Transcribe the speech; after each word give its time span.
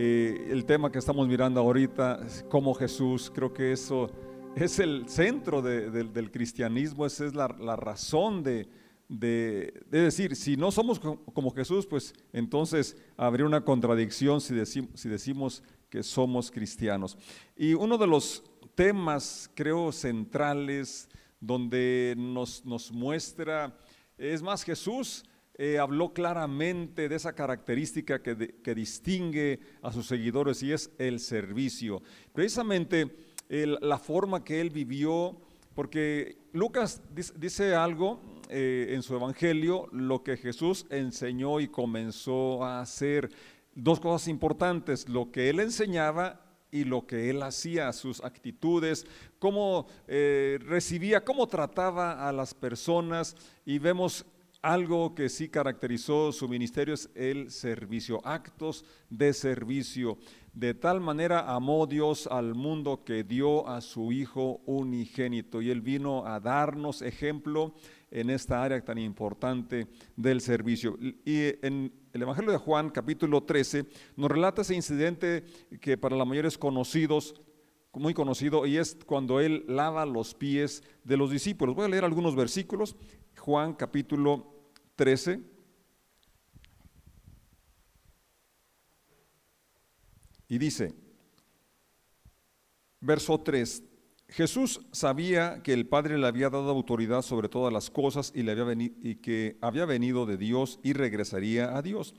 eh, 0.00 0.46
el 0.52 0.64
tema 0.64 0.92
que 0.92 1.00
estamos 1.00 1.26
mirando 1.26 1.58
ahorita, 1.58 2.24
como 2.48 2.72
Jesús, 2.72 3.32
creo 3.34 3.52
que 3.52 3.72
eso 3.72 4.08
es 4.54 4.78
el 4.78 5.08
centro 5.08 5.60
del 5.60 6.30
cristianismo, 6.30 7.04
esa 7.04 7.26
es 7.26 7.34
la, 7.34 7.48
razón 7.48 8.44
de, 8.44 8.68
decir, 9.08 10.36
si 10.36 10.56
no 10.56 10.70
somos 10.70 11.00
como 11.00 11.50
Jesús, 11.50 11.84
pues 11.84 12.14
entonces 12.32 12.96
habría 13.16 13.44
una 13.44 13.64
contradicción 13.64 14.40
si 14.40 14.54
si 14.64 15.08
decimos 15.08 15.64
que 15.90 16.04
somos 16.04 16.52
cristianos. 16.52 17.18
Y 17.56 17.74
uno 17.74 17.98
de 17.98 18.06
los 18.06 18.44
temas, 18.76 19.50
creo, 19.52 19.90
centrales, 19.90 21.08
donde 21.40 22.14
nos, 22.16 22.64
nos 22.64 22.92
muestra, 22.92 23.76
es 24.16 24.42
más, 24.42 24.62
Jesús 24.62 25.24
eh, 25.58 25.78
habló 25.78 26.12
claramente 26.12 27.08
de 27.08 27.16
esa 27.16 27.34
característica 27.34 28.22
que, 28.22 28.54
que, 28.62 28.74
distingue 28.74 29.58
a 29.82 29.92
sus 29.92 30.06
seguidores 30.06 30.62
y 30.62 30.72
es 30.72 30.90
el 30.98 31.18
servicio. 31.18 32.00
Precisamente 32.32 33.10
la 33.48 33.98
forma 33.98 34.44
que 34.44 34.60
él 34.60 34.70
vivió, 34.70 35.40
porque 35.74 36.38
Lucas 36.52 37.02
dice, 37.14 37.74
algo 37.74 38.20
eh, 38.48 38.88
en 38.90 39.02
su 39.02 39.14
evangelio, 39.14 39.88
lo 39.92 40.22
que 40.22 40.36
Jesús 40.36 40.86
enseñó 40.90 41.60
y 41.60 41.68
comenzó 41.68 42.64
a 42.64 42.80
hacer. 42.80 43.30
Dos 43.74 44.00
cosas 44.00 44.28
importantes, 44.28 45.08
lo 45.08 45.30
que 45.30 45.50
él 45.50 45.60
enseñaba 45.60 46.44
y 46.70 46.84
lo 46.84 47.06
que 47.06 47.30
él 47.30 47.42
hacía, 47.42 47.92
sus 47.92 48.22
actitudes, 48.22 49.06
cómo 49.38 49.86
eh, 50.06 50.58
recibía, 50.62 51.24
cómo 51.24 51.46
trataba 51.46 52.28
a 52.28 52.32
las 52.32 52.54
personas 52.54 53.36
y 53.64 53.78
vemos 53.78 54.26
algo 54.68 55.14
que 55.14 55.30
sí 55.30 55.48
caracterizó 55.48 56.30
su 56.30 56.46
ministerio 56.46 56.92
es 56.92 57.08
el 57.14 57.50
servicio, 57.50 58.20
actos 58.22 58.84
de 59.08 59.32
servicio. 59.32 60.18
De 60.52 60.74
tal 60.74 61.00
manera 61.00 61.54
amó 61.54 61.86
Dios 61.86 62.26
al 62.26 62.54
mundo 62.54 63.02
que 63.02 63.24
dio 63.24 63.66
a 63.66 63.80
su 63.80 64.12
Hijo 64.12 64.60
unigénito 64.66 65.62
y 65.62 65.70
Él 65.70 65.80
vino 65.80 66.26
a 66.26 66.38
darnos 66.38 67.00
ejemplo 67.00 67.72
en 68.10 68.28
esta 68.28 68.62
área 68.62 68.84
tan 68.84 68.98
importante 68.98 69.86
del 70.16 70.42
servicio. 70.42 70.98
Y 71.24 71.44
en 71.66 71.90
el 72.12 72.22
Evangelio 72.22 72.52
de 72.52 72.58
Juan, 72.58 72.90
capítulo 72.90 73.44
13, 73.44 73.86
nos 74.16 74.30
relata 74.30 74.60
ese 74.60 74.74
incidente 74.74 75.44
que 75.80 75.96
para 75.96 76.14
la 76.14 76.26
mayoría 76.26 76.48
es 76.48 76.58
conocidos, 76.58 77.40
muy 77.94 78.12
conocido, 78.12 78.66
y 78.66 78.76
es 78.76 78.98
cuando 79.06 79.40
Él 79.40 79.64
lava 79.66 80.04
los 80.04 80.34
pies 80.34 80.82
de 81.04 81.16
los 81.16 81.30
discípulos. 81.30 81.74
Voy 81.74 81.86
a 81.86 81.88
leer 81.88 82.04
algunos 82.04 82.36
versículos. 82.36 82.96
Juan, 83.38 83.72
capítulo 83.72 84.57
13. 84.98 85.40
Y 90.48 90.58
dice, 90.58 90.92
verso 93.00 93.38
3, 93.38 93.84
Jesús 94.28 94.80
sabía 94.90 95.62
que 95.62 95.72
el 95.72 95.86
Padre 95.86 96.18
le 96.18 96.26
había 96.26 96.50
dado 96.50 96.70
autoridad 96.70 97.22
sobre 97.22 97.48
todas 97.48 97.72
las 97.72 97.90
cosas 97.90 98.32
y, 98.34 98.42
le 98.42 98.50
había 98.50 98.74
y 98.74 99.14
que 99.16 99.56
había 99.60 99.84
venido 99.84 100.26
de 100.26 100.36
Dios 100.36 100.80
y 100.82 100.94
regresaría 100.94 101.76
a 101.76 101.82
Dios. 101.82 102.14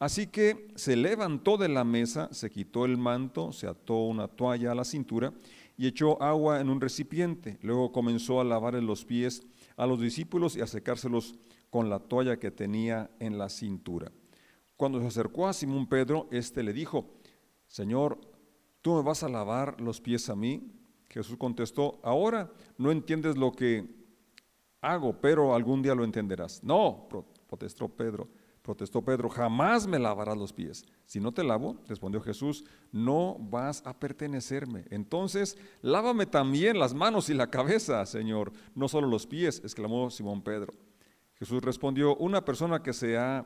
Así 0.00 0.26
que 0.26 0.72
se 0.74 0.96
levantó 0.96 1.56
de 1.56 1.68
la 1.68 1.84
mesa, 1.84 2.28
se 2.32 2.50
quitó 2.50 2.84
el 2.84 2.96
manto, 2.96 3.52
se 3.52 3.68
ató 3.68 4.06
una 4.06 4.26
toalla 4.26 4.72
a 4.72 4.74
la 4.74 4.84
cintura 4.84 5.32
y 5.76 5.86
echó 5.86 6.20
agua 6.20 6.60
en 6.60 6.68
un 6.68 6.80
recipiente. 6.80 7.58
Luego 7.62 7.92
comenzó 7.92 8.40
a 8.40 8.44
lavar 8.44 8.74
los 8.82 9.04
pies 9.04 9.46
a 9.76 9.86
los 9.86 10.00
discípulos 10.00 10.56
y 10.56 10.62
a 10.62 10.66
secárselos 10.66 11.36
con 11.74 11.90
la 11.90 11.98
toalla 11.98 12.38
que 12.38 12.52
tenía 12.52 13.10
en 13.18 13.36
la 13.36 13.48
cintura. 13.48 14.12
Cuando 14.76 15.00
se 15.00 15.08
acercó 15.08 15.48
a 15.48 15.52
Simón 15.52 15.88
Pedro, 15.88 16.28
éste 16.30 16.62
le 16.62 16.72
dijo, 16.72 17.16
Señor, 17.66 18.20
¿tú 18.80 18.94
me 18.94 19.02
vas 19.02 19.24
a 19.24 19.28
lavar 19.28 19.80
los 19.80 20.00
pies 20.00 20.30
a 20.30 20.36
mí? 20.36 20.70
Jesús 21.08 21.36
contestó, 21.36 21.98
ahora 22.04 22.48
no 22.78 22.92
entiendes 22.92 23.36
lo 23.36 23.50
que 23.50 23.92
hago, 24.82 25.20
pero 25.20 25.52
algún 25.52 25.82
día 25.82 25.96
lo 25.96 26.04
entenderás. 26.04 26.62
No, 26.62 27.08
protestó 27.48 27.88
Pedro, 27.88 28.28
protestó 28.62 29.02
Pedro, 29.02 29.28
jamás 29.28 29.88
me 29.88 29.98
lavarás 29.98 30.38
los 30.38 30.52
pies. 30.52 30.84
Si 31.06 31.18
no 31.18 31.32
te 31.32 31.42
lavo, 31.42 31.78
respondió 31.88 32.20
Jesús, 32.20 32.64
no 32.92 33.36
vas 33.40 33.84
a 33.84 33.98
pertenecerme. 33.98 34.84
Entonces, 34.90 35.58
lávame 35.82 36.26
también 36.26 36.78
las 36.78 36.94
manos 36.94 37.30
y 37.30 37.34
la 37.34 37.50
cabeza, 37.50 38.06
Señor, 38.06 38.52
no 38.76 38.86
solo 38.86 39.08
los 39.08 39.26
pies, 39.26 39.58
exclamó 39.64 40.08
Simón 40.08 40.40
Pedro. 40.40 40.72
Jesús 41.44 41.62
respondió, 41.62 42.16
una 42.16 42.42
persona 42.42 42.82
que 42.82 42.94
se 42.94 43.18
ha 43.18 43.44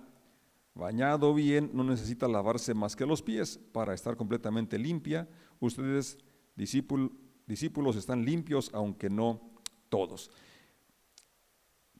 bañado 0.72 1.34
bien 1.34 1.68
no 1.74 1.82
necesita 1.82 2.28
lavarse 2.28 2.72
más 2.72 2.94
que 2.94 3.04
los 3.04 3.22
pies 3.22 3.58
para 3.72 3.92
estar 3.92 4.16
completamente 4.16 4.78
limpia. 4.78 5.28
Ustedes, 5.58 6.16
discípulos, 6.54 7.96
están 7.96 8.24
limpios, 8.24 8.70
aunque 8.72 9.10
no 9.10 9.50
todos. 9.88 10.30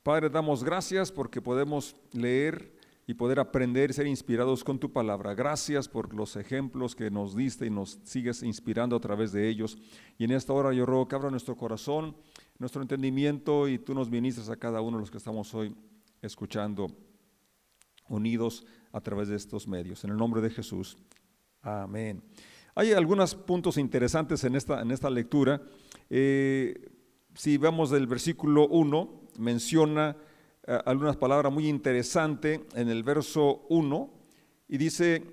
Padre, 0.05 0.31
damos 0.31 0.63
gracias 0.63 1.11
porque 1.11 1.43
podemos 1.43 1.97
leer 2.13 2.79
y 3.09 3.15
poder 3.15 3.41
aprender 3.41 3.93
ser 3.93 4.07
inspirados 4.07 4.63
con 4.63 4.79
tu 4.79 4.93
palabra. 4.93 5.35
Gracias 5.35 5.89
por 5.89 6.15
los 6.15 6.37
ejemplos 6.37 6.95
que 6.95 7.11
nos 7.11 7.35
diste 7.35 7.67
y 7.67 7.71
nos 7.71 7.99
sigues 8.05 8.45
inspirando 8.45 8.95
a 8.95 9.01
través 9.01 9.33
de 9.33 9.49
ellos. 9.49 9.79
Y 10.17 10.23
en 10.23 10.31
esta 10.31 10.53
hora 10.53 10.73
yo 10.73 10.87
ruego 10.87 11.09
que 11.09 11.17
abra 11.17 11.29
nuestro 11.29 11.57
corazón, 11.57 12.15
nuestro 12.59 12.83
entendimiento 12.83 13.69
y 13.69 13.79
tú 13.79 13.95
nos 13.95 14.11
ministres 14.11 14.49
a 14.49 14.57
cada 14.57 14.81
uno 14.81 14.97
de 14.97 15.03
los 15.03 15.11
que 15.11 15.19
estamos 15.19 15.55
hoy 15.55 15.75
escuchando, 16.21 16.89
unidos 18.09 18.67
a 18.93 19.01
través 19.01 19.29
de 19.29 19.37
estos 19.37 19.69
medios. 19.69 20.03
En 20.05 20.11
el 20.11 20.17
nombre 20.17 20.41
de 20.41 20.51
Jesús. 20.51 20.99
Amén. 21.63 22.23
Hay 22.75 22.93
algunos 22.93 23.35
puntos 23.35 23.77
interesantes 23.77 24.45
en 24.45 24.57
esta, 24.57 24.81
en 24.81 24.91
esta 24.91 25.11
lectura. 25.11 25.61
Eh, 26.11 26.91
si 27.35 27.57
vemos 27.59 27.91
del 27.91 28.07
versículo 28.07 28.67
1, 28.69 29.29
menciona 29.39 30.17
eh, 30.67 30.79
algunas 30.85 31.17
palabras 31.17 31.53
muy 31.53 31.69
interesantes 31.69 32.61
en 32.75 32.89
el 32.89 33.03
verso 33.03 33.67
1 33.69 34.11
y 34.69 34.79
dice, 34.79 35.25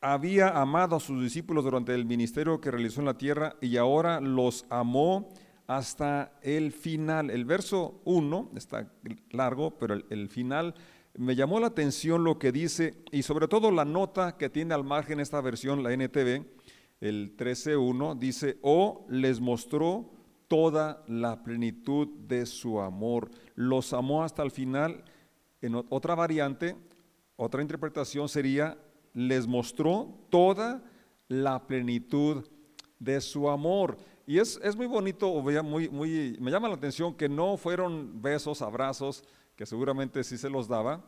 había 0.00 0.50
amado 0.50 0.96
a 0.96 1.00
sus 1.00 1.20
discípulos 1.20 1.64
durante 1.64 1.94
el 1.94 2.04
ministerio 2.04 2.60
que 2.60 2.70
realizó 2.70 3.00
en 3.00 3.06
la 3.06 3.18
tierra 3.18 3.56
y 3.60 3.76
ahora 3.76 4.20
los 4.20 4.64
amó 4.70 5.28
hasta 5.68 6.32
el 6.42 6.72
final. 6.72 7.30
El 7.30 7.44
verso 7.44 8.00
1 8.04 8.50
está 8.56 8.90
largo, 9.30 9.78
pero 9.78 9.94
el, 9.94 10.04
el 10.10 10.28
final 10.28 10.74
me 11.16 11.36
llamó 11.36 11.60
la 11.60 11.68
atención 11.68 12.24
lo 12.24 12.38
que 12.38 12.52
dice 12.52 13.02
y 13.12 13.22
sobre 13.22 13.48
todo 13.48 13.70
la 13.70 13.84
nota 13.84 14.36
que 14.36 14.50
tiene 14.50 14.74
al 14.74 14.84
margen 14.84 15.20
esta 15.20 15.40
versión, 15.40 15.82
la 15.82 15.92
NTV, 15.92 16.44
el 17.00 17.36
13.1, 17.36 18.18
dice, 18.18 18.58
o 18.62 19.06
les 19.08 19.40
mostró 19.40 20.10
toda 20.48 21.04
la 21.06 21.42
plenitud 21.42 22.08
de 22.26 22.46
su 22.46 22.80
amor. 22.80 23.30
Los 23.54 23.92
amó 23.92 24.24
hasta 24.24 24.42
el 24.42 24.50
final. 24.50 25.04
En 25.60 25.74
otra 25.74 26.14
variante, 26.14 26.76
otra 27.36 27.62
interpretación 27.62 28.28
sería, 28.28 28.78
les 29.12 29.46
mostró 29.46 30.18
toda 30.30 30.82
la 31.28 31.66
plenitud 31.66 32.48
de 32.98 33.20
su 33.20 33.50
amor. 33.50 33.98
Y 34.28 34.38
es, 34.38 34.60
es 34.62 34.76
muy 34.76 34.86
bonito, 34.86 35.32
muy, 35.62 35.88
muy, 35.88 36.36
me 36.38 36.50
llama 36.50 36.68
la 36.68 36.74
atención 36.74 37.14
que 37.14 37.30
no 37.30 37.56
fueron 37.56 38.20
besos, 38.20 38.60
abrazos, 38.60 39.24
que 39.56 39.64
seguramente 39.64 40.22
sí 40.22 40.36
se 40.36 40.50
los 40.50 40.68
daba. 40.68 41.02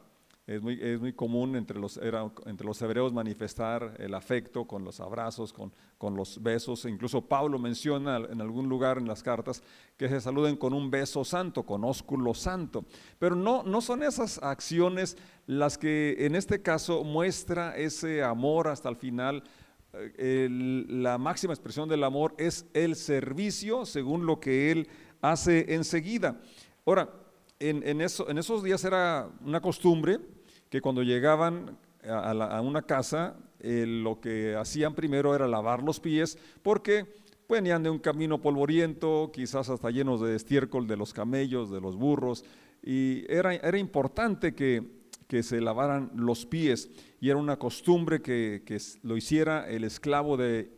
Es 0.47 0.63
muy, 0.63 0.81
es 0.81 0.99
muy 0.99 1.13
común 1.13 1.55
entre 1.55 1.79
los, 1.79 1.99
era, 1.99 2.33
entre 2.47 2.67
los 2.67 2.81
hebreos 2.81 3.13
manifestar 3.13 3.95
el 3.99 4.15
afecto 4.15 4.65
con 4.65 4.85
los 4.85 5.01
abrazos, 5.01 5.53
con, 5.53 5.71
con 5.99 6.17
los 6.17 6.43
besos. 6.43 6.87
Incluso 6.87 7.21
Pablo 7.21 7.59
menciona 7.59 8.17
en 8.17 8.41
algún 8.41 8.71
lugar 8.71 8.97
en 8.97 9.07
las 9.07 9.23
cartas 9.23 9.63
que 9.99 10.09
se 10.09 10.19
saluden 10.19 10.57
con 10.57 10.73
un 10.73 10.91
beso 10.91 11.23
santo, 11.23 11.65
con 11.65 11.85
ósculo 11.85 12.33
santo. 12.33 12.87
Pero 13.19 13.37
no, 13.37 13.63
no 13.65 13.83
son 13.83 14.03
esas 14.03 14.43
acciones 14.43 15.19
las 15.47 15.77
que 15.77 16.17
en 16.21 16.37
este 16.37 16.63
caso 16.63 17.05
muestra 17.05 17.77
ese 17.77 18.23
amor 18.23 18.69
hasta 18.69 18.89
el 18.89 18.97
final. 18.97 19.45
La 19.93 21.19
máxima 21.19 21.53
expresión 21.53 21.89
del 21.89 22.05
amor 22.05 22.35
es 22.39 22.67
el 22.75 22.95
servicio 22.95 23.85
según 23.85 24.25
lo 24.25 24.39
que 24.39 24.71
él 24.71 24.89
hace 25.21 25.75
enseguida. 25.75 26.41
Ahora, 26.87 27.11
en, 27.59 28.01
eso, 28.01 28.29
en 28.31 28.39
esos 28.39 28.63
días 28.63 28.85
era 28.85 29.29
una 29.45 29.61
costumbre 29.61 30.21
que 30.69 30.81
cuando 30.81 31.03
llegaban 31.03 31.77
a, 32.09 32.61
una 32.61 32.83
casa, 32.83 33.37
eh, 33.59 33.85
lo 33.87 34.21
que 34.21 34.55
hacían 34.57 34.95
primero 34.95 35.35
era 35.35 35.49
lavar 35.49 35.83
los 35.83 36.01
pies, 36.01 36.39
porque 36.63 37.07
venían 37.49 37.83
de 37.83 37.91
un 37.91 37.99
camino 37.99 38.41
polvoriento, 38.41 39.31
quizás 39.35 39.69
hasta 39.69 39.91
llenos 39.91 40.21
de 40.21 40.37
estiércol 40.37 40.87
de 40.87 40.97
los 40.97 41.13
camellos, 41.13 41.71
de 41.71 41.81
los 41.81 41.97
burros, 41.97 42.45
y 42.83 43.25
era 43.29 43.77
importante 43.77 44.55
que, 44.55 45.00
que, 45.31 45.43
se 45.45 45.61
lavaran 45.61 46.11
los 46.17 46.45
pies, 46.45 46.91
y 47.21 47.31
era 47.31 47.39
una 47.39 47.57
costumbre 47.57 48.21
que, 48.21 48.63
que 48.67 48.79
lo 49.03 49.17
hiciera 49.17 49.69
el 49.71 49.85
esclavo 49.85 50.37
de 50.37 50.71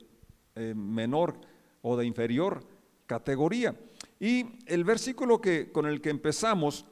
eh, 0.55 0.75
menor 0.77 1.41
o 1.81 1.97
de 1.97 2.05
inferior 2.05 2.63
categoría. 3.07 3.75
Y 4.21 4.47
el 4.67 4.85
versículo 4.85 5.41
que, 5.41 5.73
con 5.73 5.87
el 5.87 6.03
que 6.03 6.11
empezamos 6.11 6.85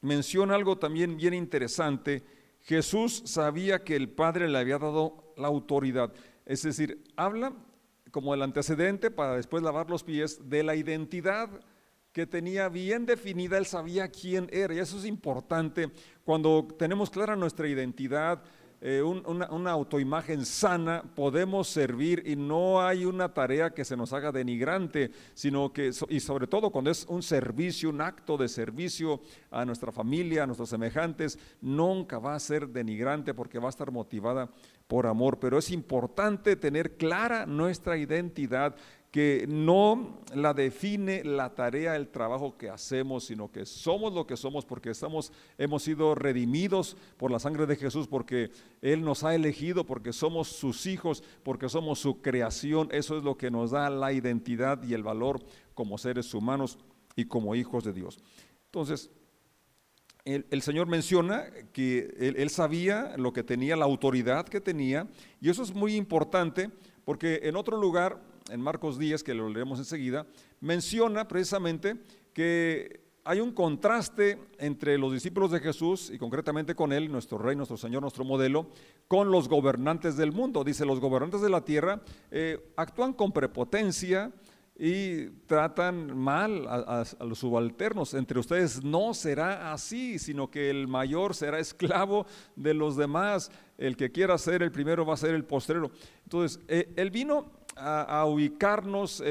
menciona 0.00 0.54
algo 0.54 0.78
también 0.78 1.16
bien 1.16 1.34
interesante. 1.34 2.22
Jesús 2.62 3.22
sabía 3.26 3.84
que 3.84 3.96
el 3.96 4.08
Padre 4.08 4.48
le 4.48 4.58
había 4.58 4.78
dado 4.78 5.34
la 5.36 5.48
autoridad. 5.48 6.12
Es 6.44 6.62
decir, 6.62 7.04
habla 7.16 7.52
como 8.10 8.34
el 8.34 8.42
antecedente 8.42 9.10
para 9.10 9.36
después 9.36 9.62
lavar 9.62 9.90
los 9.90 10.04
pies 10.04 10.48
de 10.48 10.62
la 10.62 10.74
identidad 10.74 11.48
que 12.12 12.26
tenía 12.26 12.68
bien 12.68 13.06
definida, 13.06 13.58
él 13.58 13.66
sabía 13.66 14.08
quién 14.08 14.48
era. 14.52 14.74
Y 14.74 14.78
eso 14.78 14.98
es 14.98 15.06
importante 15.06 15.90
cuando 16.24 16.68
tenemos 16.78 17.10
clara 17.10 17.36
nuestra 17.36 17.66
identidad, 17.66 18.42
eh, 18.84 19.00
una, 19.00 19.70
autoimagen 19.70 20.44
sana, 20.44 21.04
podemos 21.14 21.68
servir 21.68 22.24
y 22.26 22.34
no 22.34 22.82
hay 22.82 23.04
una 23.04 23.32
tarea 23.32 23.70
que 23.70 23.84
se 23.84 23.96
nos 23.96 24.12
haga 24.12 24.32
denigrante, 24.32 25.12
sino 25.34 25.72
que, 25.72 25.92
y 26.08 26.18
sobre 26.18 26.48
todo 26.48 26.70
cuando 26.70 26.90
es 26.90 27.06
un 27.08 27.22
servicio, 27.22 27.90
un 27.90 28.00
acto 28.00 28.36
de 28.36 28.48
servicio 28.48 29.20
a 29.52 29.64
nuestra 29.64 29.92
familia, 29.92 30.42
a 30.42 30.46
nuestros 30.46 30.68
semejantes, 30.68 31.38
nunca 31.60 32.18
va 32.18 32.34
a 32.34 32.40
ser 32.40 32.70
denigrante 32.70 33.34
porque 33.34 33.60
va 33.60 33.68
a 33.68 33.70
estar 33.70 33.92
motivada 33.92 34.50
por 34.88 35.06
amor. 35.06 35.38
Pero 35.38 35.58
es 35.58 35.70
importante 35.70 36.56
tener 36.56 36.96
clara 36.96 37.46
nuestra 37.46 37.96
identidad 37.96 38.74
que 39.12 39.44
no 39.46 40.20
la 40.34 40.54
define 40.54 41.22
la 41.22 41.54
tarea, 41.54 41.96
el 41.96 42.08
trabajo 42.08 42.56
que 42.56 42.70
hacemos, 42.70 43.24
sino 43.24 43.52
que 43.52 43.66
somos 43.66 44.14
lo 44.14 44.26
que 44.26 44.38
somos 44.38 44.64
porque 44.64 44.88
estamos, 44.88 45.32
hemos 45.58 45.82
sido 45.82 46.14
redimidos 46.14 46.96
por 47.18 47.30
la 47.30 47.38
sangre 47.38 47.66
de 47.66 47.76
Jesús, 47.76 48.08
porque 48.08 48.50
Él 48.80 49.02
nos 49.02 49.22
ha 49.22 49.34
elegido, 49.34 49.84
porque 49.84 50.14
somos 50.14 50.48
sus 50.48 50.86
hijos, 50.86 51.22
porque 51.42 51.68
somos 51.68 51.98
su 51.98 52.22
creación. 52.22 52.88
Eso 52.90 53.18
es 53.18 53.22
lo 53.22 53.36
que 53.36 53.50
nos 53.50 53.72
da 53.72 53.90
la 53.90 54.14
identidad 54.14 54.82
y 54.82 54.94
el 54.94 55.02
valor 55.02 55.40
como 55.74 55.98
seres 55.98 56.32
humanos 56.32 56.78
y 57.14 57.26
como 57.26 57.54
hijos 57.54 57.84
de 57.84 57.92
Dios. 57.92 58.18
Entonces, 58.64 59.10
el, 60.24 60.62
Señor 60.62 60.86
menciona 60.86 61.50
que 61.74 62.14
él, 62.18 62.36
él 62.38 62.48
sabía 62.48 63.14
lo 63.18 63.34
que 63.34 63.42
tenía, 63.42 63.76
la 63.76 63.84
autoridad 63.84 64.48
que 64.48 64.62
tenía, 64.62 65.06
y 65.38 65.50
eso 65.50 65.62
es 65.62 65.74
muy 65.74 65.96
importante 65.96 66.70
porque 67.04 67.40
en 67.42 67.56
otro 67.56 67.76
lugar 67.76 68.31
en 68.52 68.60
Marcos 68.60 68.98
10, 68.98 69.22
que 69.22 69.34
lo 69.34 69.48
leeremos 69.48 69.78
enseguida, 69.78 70.26
menciona 70.60 71.26
precisamente 71.26 71.96
que 72.32 73.02
hay 73.24 73.40
un 73.40 73.52
contraste 73.52 74.38
entre 74.58 74.98
los 74.98 75.12
discípulos 75.12 75.52
de 75.52 75.60
Jesús 75.60 76.10
y 76.10 76.18
concretamente 76.18 76.74
con 76.74 76.92
Él, 76.92 77.10
nuestro 77.10 77.38
Rey, 77.38 77.54
nuestro 77.54 77.76
Señor, 77.76 78.02
nuestro 78.02 78.24
modelo, 78.24 78.68
con 79.06 79.30
los 79.30 79.48
gobernantes 79.48 80.16
del 80.16 80.32
mundo. 80.32 80.64
Dice, 80.64 80.84
los 80.84 81.00
gobernantes 81.00 81.40
de 81.40 81.50
la 81.50 81.64
tierra 81.64 82.02
eh, 82.30 82.72
actúan 82.76 83.12
con 83.12 83.32
prepotencia 83.32 84.32
y 84.76 85.26
tratan 85.46 86.16
mal 86.18 86.66
a, 86.66 87.04
los 87.20 87.38
subalternos. 87.38 88.14
Entre 88.14 88.40
ustedes 88.40 88.82
no 88.82 89.14
será 89.14 89.72
así, 89.72 90.18
sino 90.18 90.50
que 90.50 90.70
el 90.70 90.88
mayor 90.88 91.36
será 91.36 91.60
esclavo 91.60 92.26
de 92.56 92.74
los 92.74 92.96
demás. 92.96 93.52
El 93.78 93.96
que 93.96 94.10
quiera 94.10 94.36
ser 94.38 94.62
el 94.62 94.72
primero 94.72 95.06
va 95.06 95.14
a 95.14 95.18
ser 95.18 95.34
el 95.34 95.44
postrero. 95.44 95.92
Entonces, 96.24 96.58
eh, 96.66 96.92
Él 96.96 97.10
vino 97.10 97.52
a, 97.76 98.24
ubicarnos 98.26 99.22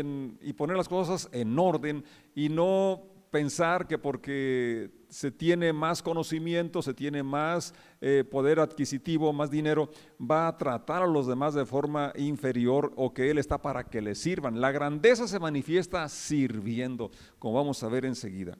y 0.41 0.53
poner 0.53 0.77
las 0.77 0.89
cosas 0.89 1.29
en 1.31 1.57
orden 1.57 2.03
y 2.35 2.49
no 2.49 3.03
pensar 3.31 3.87
que 3.87 3.97
porque 3.97 4.91
se 5.09 5.31
tiene 5.31 5.73
más 5.73 6.01
conocimiento, 6.01 6.81
se 6.81 6.93
tiene 6.93 7.23
más 7.23 7.73
eh, 8.01 8.23
poder 8.29 8.59
adquisitivo, 8.59 9.33
más 9.33 9.49
dinero, 9.49 9.89
va 10.19 10.47
a 10.47 10.57
tratar 10.57 11.03
a 11.03 11.07
los 11.07 11.27
demás 11.27 11.53
de 11.53 11.65
forma 11.65 12.13
inferior 12.15 12.91
o 12.95 13.13
que 13.13 13.29
Él 13.29 13.37
está 13.37 13.61
para 13.61 13.85
que 13.85 14.01
le 14.01 14.15
sirvan. 14.15 14.61
La 14.61 14.71
grandeza 14.71 15.27
se 15.27 15.39
manifiesta 15.39 16.07
sirviendo, 16.07 17.11
como 17.39 17.55
vamos 17.55 17.81
a 17.83 17.89
ver 17.89 18.05
enseguida. 18.05 18.57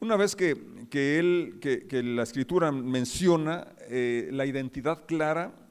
Una 0.00 0.16
vez 0.16 0.36
que, 0.36 0.50
él, 0.92 1.58
que, 1.60 2.02
la 2.02 2.24
escritura 2.24 2.70
menciona 2.70 3.68
eh, 3.88 4.28
la 4.32 4.44
identidad 4.44 5.06
clara 5.06 5.63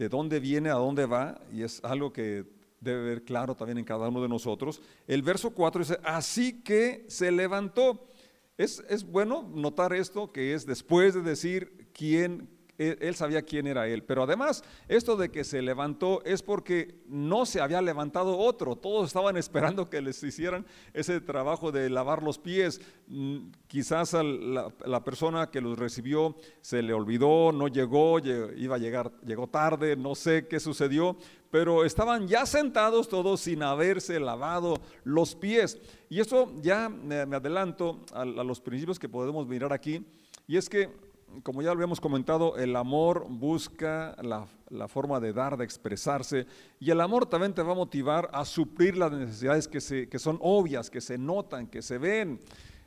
de 0.00 0.08
dónde 0.08 0.40
viene, 0.40 0.70
a 0.70 0.76
dónde 0.76 1.04
va, 1.04 1.38
y 1.52 1.62
es 1.62 1.84
algo 1.84 2.10
que 2.10 2.46
debe 2.80 3.02
ver 3.02 3.22
claro 3.22 3.54
también 3.54 3.76
en 3.76 3.84
cada 3.84 4.08
uno 4.08 4.22
de 4.22 4.30
nosotros. 4.30 4.80
El 5.06 5.20
verso 5.20 5.50
4 5.50 5.80
dice, 5.80 5.98
así 6.02 6.62
que 6.62 7.04
se 7.06 7.30
levantó. 7.30 8.08
Es, 8.56 8.82
es 8.88 9.04
bueno 9.04 9.42
notar 9.54 9.92
esto, 9.92 10.32
que 10.32 10.54
es 10.54 10.64
después 10.64 11.12
de 11.12 11.20
decir 11.20 11.90
quién 11.92 12.48
él 12.80 13.14
sabía 13.14 13.42
quién 13.42 13.66
era 13.66 13.86
él. 13.86 14.02
Pero 14.02 14.22
además, 14.22 14.64
esto 14.88 15.16
de 15.16 15.30
que 15.30 15.44
se 15.44 15.60
levantó 15.60 16.22
es 16.24 16.42
porque 16.42 16.94
no 17.06 17.44
se 17.44 17.60
había 17.60 17.82
levantado 17.82 18.38
otro. 18.38 18.74
Todos 18.74 19.08
estaban 19.08 19.36
esperando 19.36 19.90
que 19.90 20.00
les 20.00 20.22
hicieran 20.22 20.64
ese 20.94 21.20
trabajo 21.20 21.72
de 21.72 21.90
lavar 21.90 22.22
los 22.22 22.38
pies. 22.38 22.80
Mm, 23.06 23.50
quizás 23.66 24.14
a 24.14 24.22
la, 24.22 25.04
persona 25.04 25.50
que 25.50 25.60
los 25.60 25.78
recibió 25.78 26.36
se 26.62 26.82
le 26.82 26.94
olvidó, 26.94 27.52
no 27.52 27.68
llegó, 27.68 28.18
iba 28.18 28.76
a 28.76 28.78
llegar, 28.78 29.12
llegó 29.26 29.46
tarde, 29.46 29.96
no 29.96 30.14
sé 30.14 30.46
qué 30.46 30.58
sucedió, 30.58 31.16
pero 31.50 31.84
estaban 31.84 32.28
ya 32.28 32.46
sentados 32.46 33.08
todos 33.08 33.40
sin 33.40 33.62
haberse 33.62 34.20
lavado 34.20 34.78
los 35.04 35.34
pies. 35.34 35.78
Y 36.08 36.20
eso 36.20 36.52
ya 36.62 36.88
me, 36.88 37.16
adelanto 37.16 38.00
a 38.12 38.24
los 38.24 38.60
principios 38.60 38.98
que 38.98 39.08
podemos 39.08 39.46
mirar 39.46 39.72
aquí. 39.72 40.06
Y 40.46 40.56
es 40.56 40.68
que 40.68 41.09
como 41.42 41.62
ya 41.62 41.68
lo 41.68 41.74
habíamos 41.74 42.00
comentado, 42.00 42.56
el 42.56 42.76
amor 42.76 43.26
busca 43.28 44.16
la, 44.22 44.46
forma 44.88 45.20
de 45.20 45.32
dar, 45.32 45.56
de 45.56 45.64
expresarse, 45.64 46.46
y 46.78 46.90
el 46.90 47.00
amor 47.00 47.26
también 47.26 47.54
te 47.54 47.62
va 47.62 47.72
a 47.72 47.76
motivar 47.76 48.30
a 48.32 48.44
suplir 48.44 48.96
las 48.96 49.12
necesidades 49.12 49.68
que, 49.68 50.08
que 50.08 50.18
son 50.18 50.38
obvias, 50.40 50.90
que 50.90 51.00
se 51.00 51.18
notan, 51.18 51.66
que 51.66 51.82
se 51.82 51.98
ven. 51.98 52.40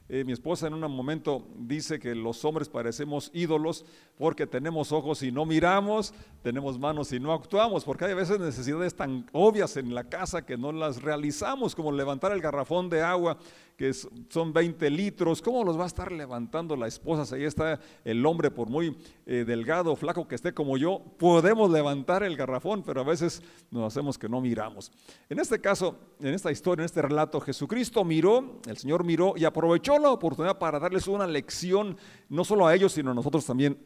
Eh, 0.09 0.25
mi 0.25 0.33
esposa 0.33 0.67
en 0.67 0.73
un 0.73 0.81
momento 0.91 1.47
dice 1.55 1.97
que 1.97 2.13
los 2.13 2.43
hombres 2.43 2.67
parecemos 2.67 3.31
ídolos 3.33 3.85
porque 4.17 4.45
tenemos 4.45 4.91
ojos 4.91 5.23
y 5.23 5.31
no 5.31 5.45
miramos, 5.45 6.13
tenemos 6.41 6.77
manos 6.77 7.11
y 7.13 7.19
no 7.19 7.31
actuamos, 7.31 7.85
porque 7.85 8.05
hay 8.05 8.11
a 8.11 8.15
veces 8.15 8.39
necesidades 8.39 8.95
tan 8.95 9.25
obvias 9.31 9.77
en 9.77 9.95
la 9.95 10.03
casa 10.03 10.45
que 10.45 10.57
no 10.57 10.71
las 10.71 11.01
realizamos, 11.01 11.73
como 11.73 11.91
levantar 11.91 12.33
el 12.33 12.41
garrafón 12.41 12.89
de 12.89 13.01
agua, 13.01 13.37
que 13.77 13.91
son 13.93 14.53
20 14.53 14.89
litros, 14.91 15.41
¿cómo 15.41 15.63
los 15.63 15.79
va 15.79 15.85
a 15.85 15.87
estar 15.87 16.11
levantando 16.11 16.75
la 16.75 16.87
esposa? 16.87 17.35
Ahí 17.35 17.43
está 17.43 17.79
el 18.03 18.23
hombre, 18.25 18.51
por 18.51 18.69
muy 18.69 18.95
eh, 19.25 19.45
delgado, 19.47 19.95
flaco 19.95 20.27
que 20.27 20.35
esté 20.35 20.53
como 20.53 20.77
yo, 20.77 21.01
podemos 21.17 21.71
levantar 21.71 22.23
el 22.23 22.35
garrafón, 22.35 22.83
pero 22.83 23.01
a 23.01 23.03
veces 23.03 23.41
nos 23.71 23.91
hacemos 23.91 24.17
que 24.17 24.29
no 24.29 24.41
miramos. 24.41 24.91
En 25.29 25.39
este 25.39 25.59
caso, 25.59 25.97
en 26.19 26.33
esta 26.33 26.51
historia, 26.51 26.83
en 26.83 26.85
este 26.85 27.01
relato, 27.01 27.39
Jesucristo 27.39 28.03
miró, 28.03 28.59
el 28.67 28.77
Señor 28.77 29.03
miró 29.03 29.33
y 29.35 29.45
aprovechó 29.45 29.92
la 29.99 30.11
oportunidad 30.11 30.57
para 30.57 30.79
darles 30.79 31.07
una 31.07 31.27
lección, 31.27 31.97
no 32.29 32.43
solo 32.43 32.67
a 32.67 32.75
ellos, 32.75 32.93
sino 32.93 33.11
a 33.11 33.13
nosotros 33.13 33.45
también. 33.45 33.77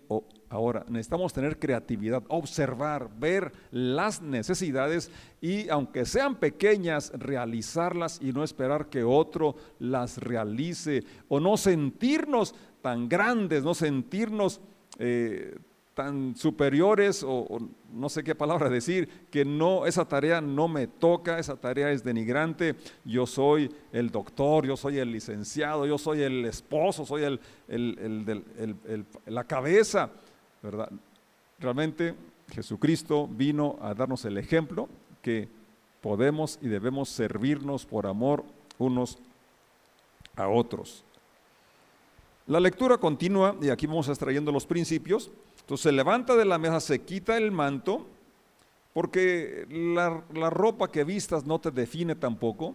ahora, 0.50 0.86
necesitamos 0.88 1.34
tener 1.34 1.60
creatividad, 1.60 2.24
observar, 2.28 3.10
ver 3.18 3.52
las 3.72 4.22
necesidades 4.22 5.12
y 5.42 5.70
aunque 5.70 6.06
sean 6.06 6.36
pequeñas, 6.36 7.12
realizarlas 7.16 8.20
y 8.22 8.32
no 8.32 8.44
esperar 8.44 8.88
que 8.88 9.04
otro 9.04 9.56
las 9.80 10.18
realice 10.18 11.04
o 11.28 11.40
no 11.40 11.58
sentirnos 11.58 12.56
tan 12.82 13.10
grandes, 13.10 13.64
no 13.64 13.74
sentirnos 13.74 14.62
eh, 15.00 15.58
tan 15.98 16.36
superiores 16.36 17.26
o, 17.28 17.58
no 17.92 18.08
sé 18.08 18.24
qué 18.24 18.36
palabra 18.36 18.70
decir, 18.70 19.10
que 19.32 19.44
no, 19.44 19.88
esa 19.88 20.08
tarea 20.08 20.42
no 20.42 20.68
me 20.68 20.86
toca, 20.86 21.40
esa 21.40 21.56
tarea 21.56 21.92
es 21.92 22.04
denigrante, 22.04 22.76
yo 23.04 23.26
soy 23.26 23.72
el 23.92 24.12
doctor, 24.12 24.68
yo 24.68 24.78
soy 24.78 25.00
el 25.00 25.12
licenciado, 25.12 25.88
yo 25.88 25.98
soy 25.98 26.22
el 26.22 26.46
esposo, 26.46 27.04
soy 27.04 27.24
el, 27.24 27.40
el, 27.68 29.06
la 29.26 29.44
cabeza, 29.46 30.12
¿verdad? 30.62 30.88
Realmente 31.58 32.14
Jesucristo 32.52 33.28
vino 33.28 33.80
a 33.82 33.96
darnos 33.96 34.24
el 34.26 34.38
ejemplo 34.38 34.90
que 35.24 35.50
podemos 36.02 36.60
y 36.62 36.68
debemos 36.68 37.10
servirnos 37.10 37.88
por 37.88 38.06
amor 38.06 38.44
unos 38.78 39.18
a 40.36 40.48
otros. 40.48 41.04
La 42.46 42.60
lectura 42.60 43.00
continúa, 43.00 43.56
y 43.60 43.70
aquí 43.70 43.88
vamos 43.88 44.08
extrayendo 44.10 44.52
los 44.52 44.68
principios, 44.68 45.32
entonces 45.68 45.84
se 45.84 45.92
levanta 45.92 46.38
de 46.38 46.46
la 46.46 46.58
mesa, 46.58 46.80
se 46.80 47.02
quita 47.02 47.36
el 47.36 47.52
manto, 47.52 48.08
porque 48.94 49.68
la, 49.70 50.50
ropa 50.50 50.90
que 50.90 51.04
vistas 51.04 51.46
no 51.46 51.60
te 51.60 51.72
define 51.72 52.16
tampoco, 52.16 52.74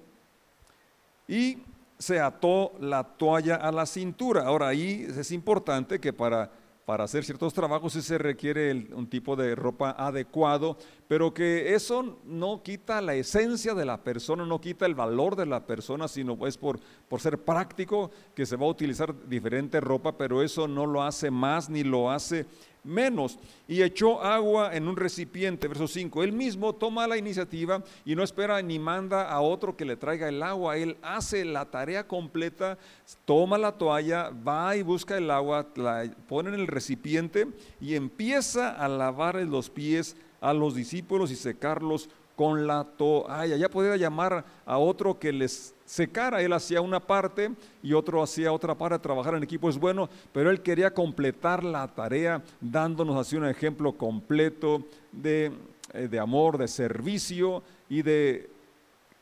y 1.26 1.62
se 1.98 2.20
ató 2.20 2.72
la 2.80 3.02
toalla 3.02 3.54
a 3.56 3.72
la 3.72 3.86
cintura. 3.86 4.42
Ahora 4.44 4.68
ahí 4.68 5.06
es 5.08 5.32
importante 5.32 5.98
que 5.98 6.12
para 6.12 6.50
para 6.84 7.04
hacer 7.04 7.24
ciertos 7.24 7.54
trabajos 7.54 7.92
sí 7.92 8.02
se 8.02 8.18
requiere 8.18 8.88
un 8.92 9.06
tipo 9.06 9.36
de 9.36 9.54
ropa 9.54 9.94
adecuado, 9.96 10.76
pero 11.06 11.32
que 11.32 11.74
eso 11.74 12.18
no 12.24 12.62
quita 12.62 13.00
la 13.00 13.14
esencia 13.14 13.74
de 13.74 13.84
la 13.84 14.02
persona, 14.02 14.44
no 14.44 14.60
quita 14.60 14.86
el 14.86 14.94
valor 14.94 15.36
de 15.36 15.46
la 15.46 15.64
persona, 15.64 16.08
sino 16.08 16.44
es 16.46 16.58
por, 16.58 16.80
por 17.08 17.20
ser 17.20 17.38
práctico 17.38 18.10
que 18.34 18.46
se 18.46 18.56
va 18.56 18.66
a 18.66 18.70
utilizar 18.70 19.14
diferente 19.28 19.80
ropa, 19.80 20.16
pero 20.18 20.42
eso 20.42 20.66
no 20.66 20.86
lo 20.86 21.02
hace 21.02 21.30
más 21.30 21.70
ni 21.70 21.84
lo 21.84 22.10
hace 22.10 22.46
menos. 22.84 23.38
Y 23.68 23.82
echó 23.82 24.22
agua 24.22 24.74
en 24.74 24.88
un 24.88 24.96
recipiente, 24.96 25.68
verso 25.68 25.88
5. 25.88 26.22
Él 26.22 26.32
mismo 26.32 26.74
toma 26.74 27.06
la 27.06 27.16
iniciativa 27.16 27.82
y 28.04 28.14
no 28.14 28.22
espera 28.22 28.60
ni 28.62 28.78
manda 28.78 29.30
a 29.30 29.40
otro 29.40 29.76
que 29.76 29.84
le 29.84 29.96
traiga 29.96 30.28
el 30.28 30.42
agua. 30.42 30.76
Él 30.76 30.96
hace 31.02 31.44
la 31.44 31.70
tarea 31.70 32.06
completa, 32.06 32.78
toma 33.24 33.58
la 33.58 33.72
toalla, 33.72 34.30
va 34.30 34.76
y 34.76 34.82
busca 34.82 35.16
el 35.16 35.30
agua, 35.30 35.66
la 35.76 36.10
pone 36.28 36.50
en 36.50 36.56
el 36.56 36.66
recipiente 36.66 37.48
y 37.80 37.94
empieza 37.94 38.70
a 38.70 38.88
lavar 38.88 39.36
los 39.36 39.70
pies 39.70 40.16
a 40.40 40.52
los 40.52 40.74
discípulos 40.74 41.30
y 41.30 41.36
secarlos 41.36 42.08
con 42.36 42.66
la 42.66 42.84
toalla. 42.84 43.56
Ya 43.56 43.68
podía 43.68 43.96
llamar 43.96 44.44
a 44.64 44.78
otro 44.78 45.18
que 45.18 45.32
les 45.32 45.74
secara. 45.84 46.42
Él 46.42 46.52
hacía 46.52 46.80
una 46.80 47.00
parte 47.00 47.52
y 47.82 47.92
otro 47.92 48.22
hacía 48.22 48.52
otra 48.52 48.74
parte. 48.74 48.98
Trabajar 48.98 49.34
en 49.34 49.42
equipo 49.42 49.68
es 49.68 49.78
bueno, 49.78 50.08
pero 50.32 50.50
él 50.50 50.62
quería 50.62 50.92
completar 50.92 51.62
la 51.62 51.86
tarea 51.88 52.42
dándonos 52.60 53.16
así 53.16 53.36
un 53.36 53.46
ejemplo 53.46 53.92
completo 53.92 54.82
de, 55.12 55.52
eh, 55.92 56.08
de 56.08 56.18
amor, 56.18 56.58
de 56.58 56.68
servicio 56.68 57.62
y 57.88 58.02
de 58.02 58.50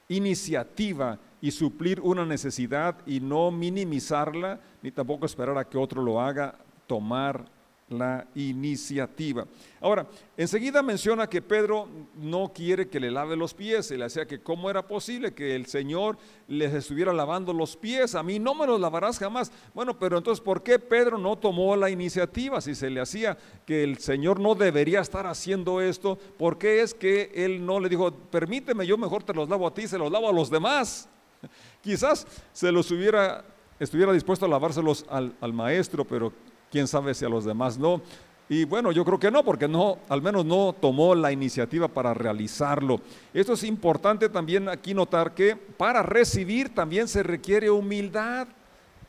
iniciativa 0.09 1.19
y 1.41 1.51
suplir 1.51 2.01
una 2.01 2.27
necesidad 2.27 2.97
y 3.07 3.21
no 3.21 3.51
minimizarla, 3.51 4.61
ni 4.83 4.91
tampoco 4.91 5.27
esperar 5.27 5.57
a 5.57 5.65
que 5.65 5.79
otro 5.79 6.03
lo 6.03 6.21
haga, 6.21 6.55
tomar 6.87 7.45
la 7.91 8.27
iniciativa. 8.37 9.45
Ahora, 9.81 10.07
enseguida 10.37 10.81
menciona 10.81 11.27
que 11.27 11.43
Pedro 11.43 11.89
no 12.15 12.53
quiere 12.55 12.89
que 12.89 13.01
le 13.01 13.11
lave 13.11 13.37
los 13.37 13.53
pies. 13.53 13.91
le 13.91 14.05
decía 14.05 14.27
que 14.27 14.41
cómo 14.41 14.71
era 14.71 14.87
posible 14.87 15.35
que 15.35 15.57
el 15.57 15.67
Señor 15.67 16.17
les 16.47 16.73
estuviera 16.73 17.13
lavando 17.13 17.53
los 17.53 17.77
pies. 17.77 18.15
A 18.15 18.23
mí 18.23 18.39
no 18.39 18.55
me 18.55 18.67
los 18.67 18.81
lavarás 18.81 19.19
jamás. 19.19 19.51
Bueno, 19.75 19.99
pero 19.99 20.19
entonces, 20.19 20.43
¿por 20.43 20.63
qué 20.63 20.79
Pedro 20.79 21.19
no 21.19 21.37
tomó 21.37 21.75
la 21.75 21.91
iniciativa? 21.91 22.61
Si 22.61 22.75
se 22.75 22.91
le 22.91 23.01
hacía 23.01 23.37
que 23.67 23.83
el 23.83 23.99
Señor 23.99 24.39
no 24.39 24.55
debería 24.55 25.01
estar 25.01 25.27
haciendo 25.27 25.81
esto, 25.81 26.17
¿por 26.39 26.59
qué 26.59 26.83
es 26.83 26.95
que 26.95 27.33
él 27.35 27.67
no 27.67 27.81
le 27.81 27.89
dijo, 27.89 28.13
permíteme, 28.13 28.87
yo 28.87 28.97
mejor 28.97 29.25
te 29.25 29.35
los 29.35 29.49
lavo 29.49 29.67
a 29.67 29.75
ti, 29.75 29.89
se 29.89 29.99
los 29.99 30.13
lavo 30.13 30.29
a 30.29 30.33
los 30.33 30.49
demás? 30.49 31.09
Quizás 31.83 32.25
se 32.53 32.71
los 32.71 32.89
hubiera, 32.93 33.45
estuviera 33.81 34.13
dispuesto 34.13 34.47
a 34.47 34.49
lavárselos 34.49 35.05
al 35.09 35.53
maestro, 35.53 36.05
pero 36.05 36.33
quién 36.71 36.87
sabe 36.87 37.15
si 37.15 37.25
a 37.25 37.29
los 37.29 37.45
demás 37.45 37.79
no. 37.79 38.01
Y 38.49 38.65
bueno, 38.65 38.91
yo 38.91 39.05
creo 39.05 39.21
que 39.21 39.31
no, 39.31 39.45
porque 39.45 39.69
no, 39.69 39.99
al 40.09 40.23
menos 40.23 40.45
no 40.45 40.75
tomó 40.81 41.15
la 41.15 41.31
iniciativa 41.31 41.87
para 41.87 42.15
realizarlo. 42.15 43.01
Esto 43.33 43.53
es 43.53 43.63
importante 43.63 44.29
también 44.29 44.69
aquí 44.69 44.93
notar 44.93 45.35
que 45.35 45.55
para 45.55 46.03
recibir 46.03 46.75
también 46.75 47.07
se 47.07 47.23
requiere 47.23 47.71
humildad. 47.71 48.49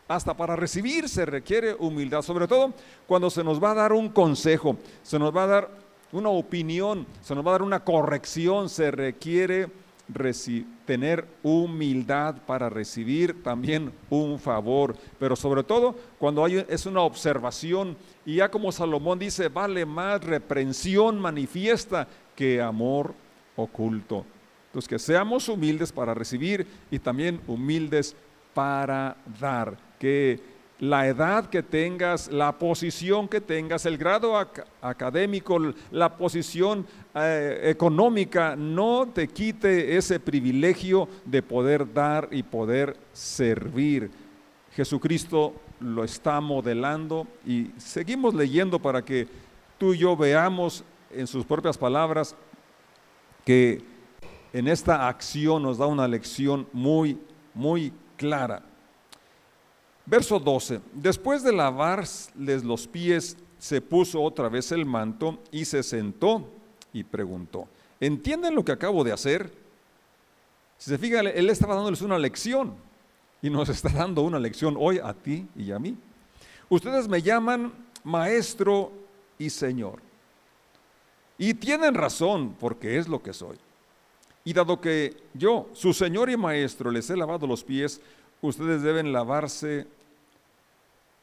Hasta 0.07 0.35
para 0.35 0.55
recibir 0.55 1.09
se 1.09 1.25
requiere 1.25 1.73
humildad, 1.73 2.21
sobre 2.21 2.47
todo 2.47 2.73
cuando 3.07 3.29
se 3.29 3.43
nos 3.43 3.63
va 3.63 3.71
a 3.71 3.75
dar 3.75 3.93
un 3.93 4.09
consejo, 4.09 4.75
se 5.01 5.17
nos 5.17 5.35
va 5.35 5.45
a 5.45 5.47
dar 5.47 5.69
una 6.11 6.29
opinión, 6.29 7.07
se 7.21 7.33
nos 7.33 7.43
va 7.45 7.49
a 7.49 7.53
dar 7.53 7.61
una 7.63 7.83
corrección, 7.83 8.69
se 8.69 8.91
requiere 8.91 9.69
tener 10.85 11.25
humildad 11.43 12.35
para 12.45 12.69
recibir 12.69 13.43
también 13.43 13.91
un 14.09 14.39
favor, 14.39 14.95
pero 15.19 15.35
sobre 15.35 15.63
todo 15.63 15.95
cuando 16.19 16.43
hay, 16.43 16.65
es 16.67 16.85
una 16.85 17.01
observación 17.01 17.95
y 18.25 18.35
ya 18.35 18.49
como 18.49 18.71
Salomón 18.71 19.19
dice, 19.19 19.49
vale 19.49 19.85
más 19.85 20.23
reprensión 20.23 21.19
manifiesta 21.19 22.07
que 22.35 22.61
amor 22.61 23.13
oculto. 23.55 24.25
Entonces 24.67 24.87
que 24.87 24.99
seamos 24.99 25.49
humildes 25.49 25.91
para 25.91 26.13
recibir 26.13 26.65
y 26.89 26.99
también 26.99 27.41
humildes 27.47 28.15
para 28.53 29.17
dar, 29.39 29.77
que 29.99 30.39
la 30.81 31.07
edad 31.07 31.45
que 31.45 31.61
tengas, 31.61 32.31
la 32.31 32.57
posición 32.57 33.27
que 33.27 33.39
tengas, 33.39 33.85
el 33.85 33.99
grado 33.99 34.35
académico, 34.81 35.59
la 35.91 36.17
posición 36.17 36.87
eh, 37.13 37.61
económica, 37.65 38.55
no 38.55 39.07
te 39.13 39.27
quite 39.27 39.95
ese 39.95 40.19
privilegio 40.19 41.07
de 41.23 41.43
poder 41.43 41.93
dar 41.93 42.29
y 42.31 42.41
poder 42.41 42.97
servir. 43.13 44.09
Jesucristo 44.71 45.53
lo 45.79 46.03
está 46.03 46.41
modelando 46.41 47.27
y 47.45 47.69
seguimos 47.77 48.33
leyendo 48.33 48.79
para 48.79 49.05
que 49.05 49.27
tú 49.77 49.93
y 49.93 49.99
yo 49.99 50.17
veamos 50.17 50.83
en 51.11 51.27
sus 51.27 51.45
propias 51.45 51.77
palabras 51.77 52.35
que 53.45 53.83
en 54.51 54.67
esta 54.67 55.07
acción 55.07 55.61
nos 55.61 55.77
da 55.77 55.85
una 55.85 56.07
lección 56.07 56.67
muy, 56.73 57.19
muy 57.53 57.93
clara. 58.17 58.63
Verso 60.11 60.41
12. 60.41 60.81
Después 60.91 61.41
de 61.41 61.53
lavarles 61.53 62.65
los 62.65 62.85
pies, 62.85 63.37
se 63.57 63.79
puso 63.79 64.21
otra 64.21 64.49
vez 64.49 64.73
el 64.73 64.85
manto 64.85 65.39
y 65.53 65.63
se 65.63 65.83
sentó 65.83 66.49
y 66.91 67.05
preguntó, 67.05 67.69
¿entienden 67.97 68.53
lo 68.53 68.65
que 68.65 68.73
acabo 68.73 69.05
de 69.05 69.13
hacer? 69.13 69.49
Si 70.77 70.89
se 70.89 70.97
fijan, 70.97 71.27
él 71.27 71.49
estaba 71.49 71.75
dándoles 71.75 72.01
una 72.01 72.19
lección 72.19 72.75
y 73.41 73.49
nos 73.49 73.69
está 73.69 73.87
dando 73.87 74.23
una 74.23 74.37
lección 74.37 74.75
hoy 74.77 74.99
a 75.01 75.13
ti 75.13 75.47
y 75.55 75.71
a 75.71 75.79
mí. 75.79 75.95
Ustedes 76.67 77.07
me 77.07 77.21
llaman 77.21 77.71
maestro 78.03 78.91
y 79.39 79.49
señor. 79.49 80.01
Y 81.37 81.53
tienen 81.53 81.93
razón 81.93 82.57
porque 82.59 82.97
es 82.97 83.07
lo 83.07 83.23
que 83.23 83.31
soy. 83.31 83.57
Y 84.43 84.51
dado 84.51 84.81
que 84.81 85.15
yo, 85.33 85.69
su 85.71 85.93
señor 85.93 86.29
y 86.29 86.35
maestro, 86.35 86.91
les 86.91 87.09
he 87.09 87.15
lavado 87.15 87.47
los 87.47 87.63
pies, 87.63 88.01
ustedes 88.41 88.81
deben 88.81 89.13
lavarse 89.13 89.87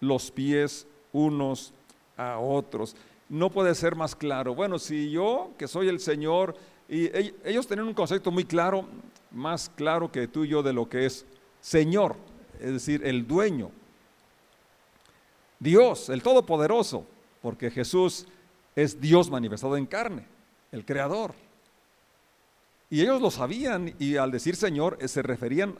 los 0.00 0.30
pies 0.30 0.86
unos 1.12 1.72
a 2.16 2.38
otros. 2.38 2.96
No 3.28 3.50
puede 3.50 3.74
ser 3.74 3.94
más 3.94 4.14
claro. 4.14 4.54
Bueno, 4.54 4.78
si 4.78 5.10
yo, 5.10 5.50
que 5.58 5.68
soy 5.68 5.88
el 5.88 6.00
Señor, 6.00 6.56
y 6.88 7.10
ellos 7.44 7.66
tienen 7.66 7.86
un 7.86 7.94
concepto 7.94 8.30
muy 8.30 8.44
claro, 8.44 8.86
más 9.30 9.68
claro 9.68 10.10
que 10.10 10.26
tú 10.28 10.44
y 10.44 10.48
yo 10.48 10.62
de 10.62 10.72
lo 10.72 10.88
que 10.88 11.06
es 11.06 11.26
Señor, 11.60 12.16
es 12.60 12.72
decir, 12.72 13.02
el 13.04 13.26
dueño. 13.26 13.70
Dios, 15.58 16.08
el 16.08 16.22
Todopoderoso, 16.22 17.04
porque 17.42 17.70
Jesús 17.70 18.26
es 18.76 19.00
Dios 19.00 19.30
manifestado 19.30 19.76
en 19.76 19.86
carne, 19.86 20.24
el 20.72 20.84
Creador. 20.84 21.34
Y 22.90 23.02
ellos 23.02 23.20
lo 23.20 23.30
sabían 23.30 23.94
y 23.98 24.16
al 24.16 24.30
decir 24.30 24.56
Señor 24.56 24.96
eh, 25.00 25.08
se 25.08 25.22
referían 25.22 25.76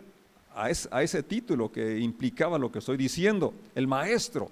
a, 0.58 1.02
ese 1.02 1.22
título 1.22 1.70
que 1.70 1.98
implicaba 1.98 2.58
lo 2.58 2.72
que 2.72 2.80
estoy 2.80 2.96
diciendo, 2.96 3.54
el 3.74 3.86
maestro. 3.86 4.50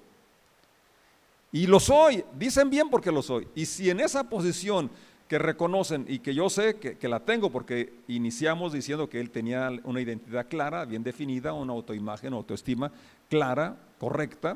Y 1.51 1.67
lo 1.67 1.79
soy, 1.79 2.23
dicen 2.37 2.69
bien 2.69 2.89
porque 2.89 3.11
lo 3.11 3.21
soy. 3.21 3.47
Y 3.55 3.65
si 3.65 3.89
en 3.89 3.99
esa 3.99 4.23
posición 4.29 4.89
que 5.27 5.37
reconocen 5.37 6.05
y 6.07 6.19
que 6.19 6.33
yo 6.33 6.49
sé 6.49 6.77
que, 6.77 7.07
la 7.09 7.19
tengo 7.19 7.49
porque 7.49 7.93
iniciamos 8.07 8.71
diciendo 8.71 9.09
que 9.09 9.19
él 9.19 9.29
tenía 9.29 9.69
una 9.83 9.99
identidad 9.99 10.47
clara, 10.47 10.85
bien 10.85 11.03
definida, 11.03 11.51
una 11.51 11.73
autoimagen, 11.73 12.33
autoestima 12.33 12.91
clara, 13.29 13.75
correcta, 13.99 14.55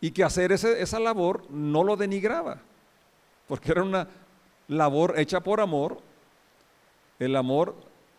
y 0.00 0.12
que 0.12 0.22
hacer 0.22 0.52
esa 0.52 1.00
labor 1.00 1.50
no 1.50 1.82
lo 1.82 1.96
denigraba, 1.96 2.60
porque 3.48 3.72
era 3.72 3.82
una 3.82 4.06
labor 4.68 5.14
hecha 5.18 5.40
por 5.40 5.60
amor, 5.60 6.00
el 7.18 7.34
amor 7.34 7.74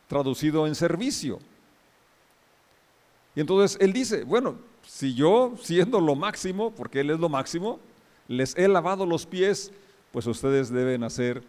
traducido 0.09 0.67
en 0.67 0.75
servicio. 0.75 1.39
Y 3.35 3.41
entonces 3.41 3.77
él 3.81 3.93
dice, 3.93 4.23
bueno, 4.23 4.55
si 4.85 5.13
yo 5.13 5.53
siendo 5.61 5.99
lo 5.99 6.15
máximo, 6.15 6.71
porque 6.71 7.01
él 7.01 7.11
es 7.11 7.19
lo 7.19 7.29
máximo, 7.29 7.79
les 8.27 8.57
he 8.57 8.67
lavado 8.67 9.05
los 9.05 9.25
pies, 9.25 9.71
pues 10.11 10.25
ustedes 10.27 10.71
deben 10.71 11.03
hacer 11.03 11.43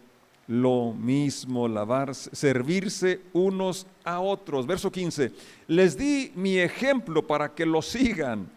lo 0.47 0.93
mismo, 0.93 1.67
lavar, 1.67 2.13
servirse 2.13 3.21
unos 3.33 3.87
a 4.03 4.19
otros. 4.19 4.67
Verso 4.67 4.91
15, 4.91 5.31
les 5.67 5.97
di 5.97 6.31
mi 6.35 6.57
ejemplo 6.57 7.25
para 7.25 7.53
que 7.53 7.65
lo 7.65 7.81
sigan, 7.81 8.49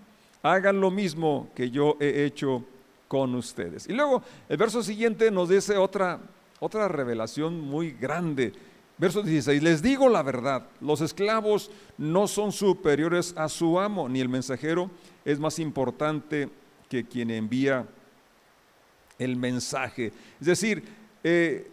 hagan 0.43 0.81
lo 0.81 0.90
mismo 0.90 1.50
que 1.54 1.71
yo 1.71 1.97
he 2.00 2.25
hecho 2.25 2.64
con 3.09 3.35
ustedes. 3.35 3.88
Y 3.88 3.93
luego 3.93 4.23
el 4.49 4.57
verso 4.57 4.83
siguiente 4.83 5.31
nos 5.31 5.49
dice 5.49 5.76
otra, 5.76 6.19
otra 6.61 6.88
revelación 6.88 7.61
muy 7.61 7.93
grande 7.93 8.52
Verso 8.97 9.23
16, 9.23 9.63
les 9.63 9.83
digo 9.83 10.09
la 10.09 10.23
verdad, 10.23 10.69
los 10.81 11.01
esclavos 11.01 11.71
no 11.99 12.29
son 12.29 12.53
superiores 12.53 13.35
a 13.37 13.49
su 13.49 13.81
amo, 13.81 14.09
ni 14.09 14.21
el 14.21 14.29
mensajero 14.29 14.89
es 15.25 15.41
más 15.41 15.59
importante 15.59 16.49
que 16.89 17.05
quien 17.05 17.31
envía 17.31 17.87
el 19.19 19.37
mensaje. 19.37 20.13
Es 20.41 20.47
decir, 20.47 20.85
eh, 21.25 21.71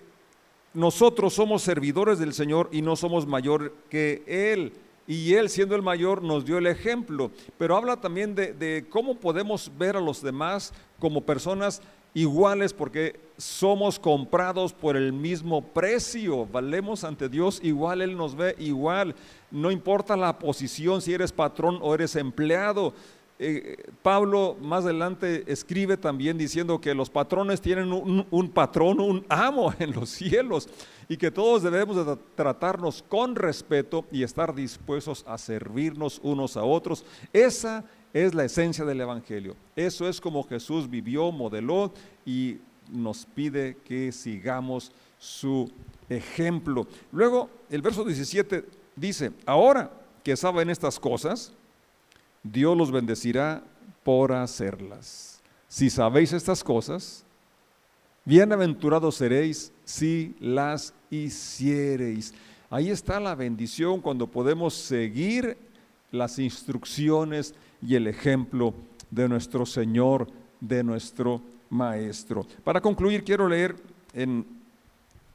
nosotros 0.73 1.33
somos 1.33 1.61
servidores 1.61 2.17
del 2.17 2.33
Señor 2.33 2.69
y 2.71 2.81
no 2.81 2.95
somos 2.95 3.27
mayor 3.27 3.73
que 3.89 4.23
Él. 4.25 4.73
Y 5.07 5.33
Él, 5.33 5.49
siendo 5.49 5.75
el 5.75 5.81
mayor, 5.81 6.23
nos 6.23 6.45
dio 6.45 6.57
el 6.57 6.67
ejemplo. 6.67 7.31
Pero 7.57 7.75
habla 7.75 7.97
también 7.97 8.33
de, 8.33 8.53
de 8.53 8.85
cómo 8.89 9.15
podemos 9.15 9.71
ver 9.77 9.97
a 9.97 10.01
los 10.01 10.21
demás 10.21 10.73
como 10.99 11.21
personas 11.21 11.81
iguales 12.13 12.73
porque 12.73 13.19
somos 13.37 13.99
comprados 13.99 14.73
por 14.73 14.95
el 14.95 15.13
mismo 15.13 15.61
precio, 15.61 16.45
valemos 16.45 17.03
ante 17.03 17.29
Dios 17.29 17.59
igual, 17.63 18.01
Él 18.01 18.15
nos 18.15 18.35
ve 18.35 18.55
igual, 18.59 19.15
no 19.49 19.71
importa 19.71 20.15
la 20.15 20.37
posición, 20.37 21.01
si 21.01 21.13
eres 21.13 21.31
patrón 21.31 21.79
o 21.81 21.95
eres 21.95 22.15
empleado, 22.15 22.93
eh, 23.43 23.75
Pablo 24.03 24.55
más 24.61 24.83
adelante 24.83 25.43
escribe 25.47 25.97
también 25.97 26.37
diciendo 26.37 26.79
que 26.79 26.93
los 26.93 27.09
patrones 27.09 27.59
tienen 27.59 27.91
un, 27.91 28.49
patrón, 28.49 28.99
un 28.99 29.25
amo 29.29 29.73
en 29.79 29.93
los 29.93 30.11
cielos 30.11 30.69
y 31.09 31.17
que 31.17 31.31
todos 31.31 31.63
debemos 31.63 32.05
de 32.05 32.17
tratarnos 32.35 33.01
con 33.01 33.35
respeto 33.35 34.05
y 34.11 34.21
estar 34.21 34.53
dispuestos 34.53 35.23
a 35.27 35.39
servirnos 35.39 36.19
unos 36.21 36.55
a 36.55 36.63
otros. 36.63 37.03
Esa 37.33 37.83
es 38.13 38.33
la 38.33 38.45
esencia 38.45 38.85
del 38.85 39.01
Evangelio. 39.01 39.55
Eso 39.75 40.07
es 40.07 40.19
como 40.19 40.43
Jesús 40.43 40.89
vivió, 40.89 41.31
modeló 41.31 41.93
y 42.25 42.57
nos 42.91 43.25
pide 43.25 43.77
que 43.85 44.11
sigamos 44.11 44.91
su 45.17 45.71
ejemplo. 46.09 46.87
Luego, 47.11 47.49
el 47.69 47.81
verso 47.81 48.03
17 48.03 48.65
dice, 48.95 49.31
ahora 49.45 49.91
que 50.23 50.35
saben 50.35 50.69
estas 50.69 50.99
cosas, 50.99 51.53
Dios 52.43 52.77
los 52.77 52.91
bendecirá 52.91 53.63
por 54.03 54.33
hacerlas. 54.33 55.39
Si 55.67 55.89
sabéis 55.89 56.33
estas 56.33 56.63
cosas, 56.63 57.23
bienaventurados 58.25 59.15
seréis 59.15 59.71
si 59.85 60.35
las 60.39 60.93
hiciereis. 61.09 62.33
Ahí 62.69 62.89
está 62.89 63.19
la 63.19 63.35
bendición 63.35 64.01
cuando 64.01 64.27
podemos 64.27 64.73
seguir 64.73 65.57
las 66.11 66.39
instrucciones 66.39 67.53
y 67.81 67.95
el 67.95 68.07
ejemplo 68.07 68.73
de 69.09 69.27
nuestro 69.27 69.65
Señor, 69.65 70.27
de 70.59 70.83
nuestro 70.83 71.41
Maestro. 71.69 72.45
Para 72.63 72.81
concluir, 72.81 73.23
quiero 73.23 73.47
leer 73.47 73.75
en 74.13 74.45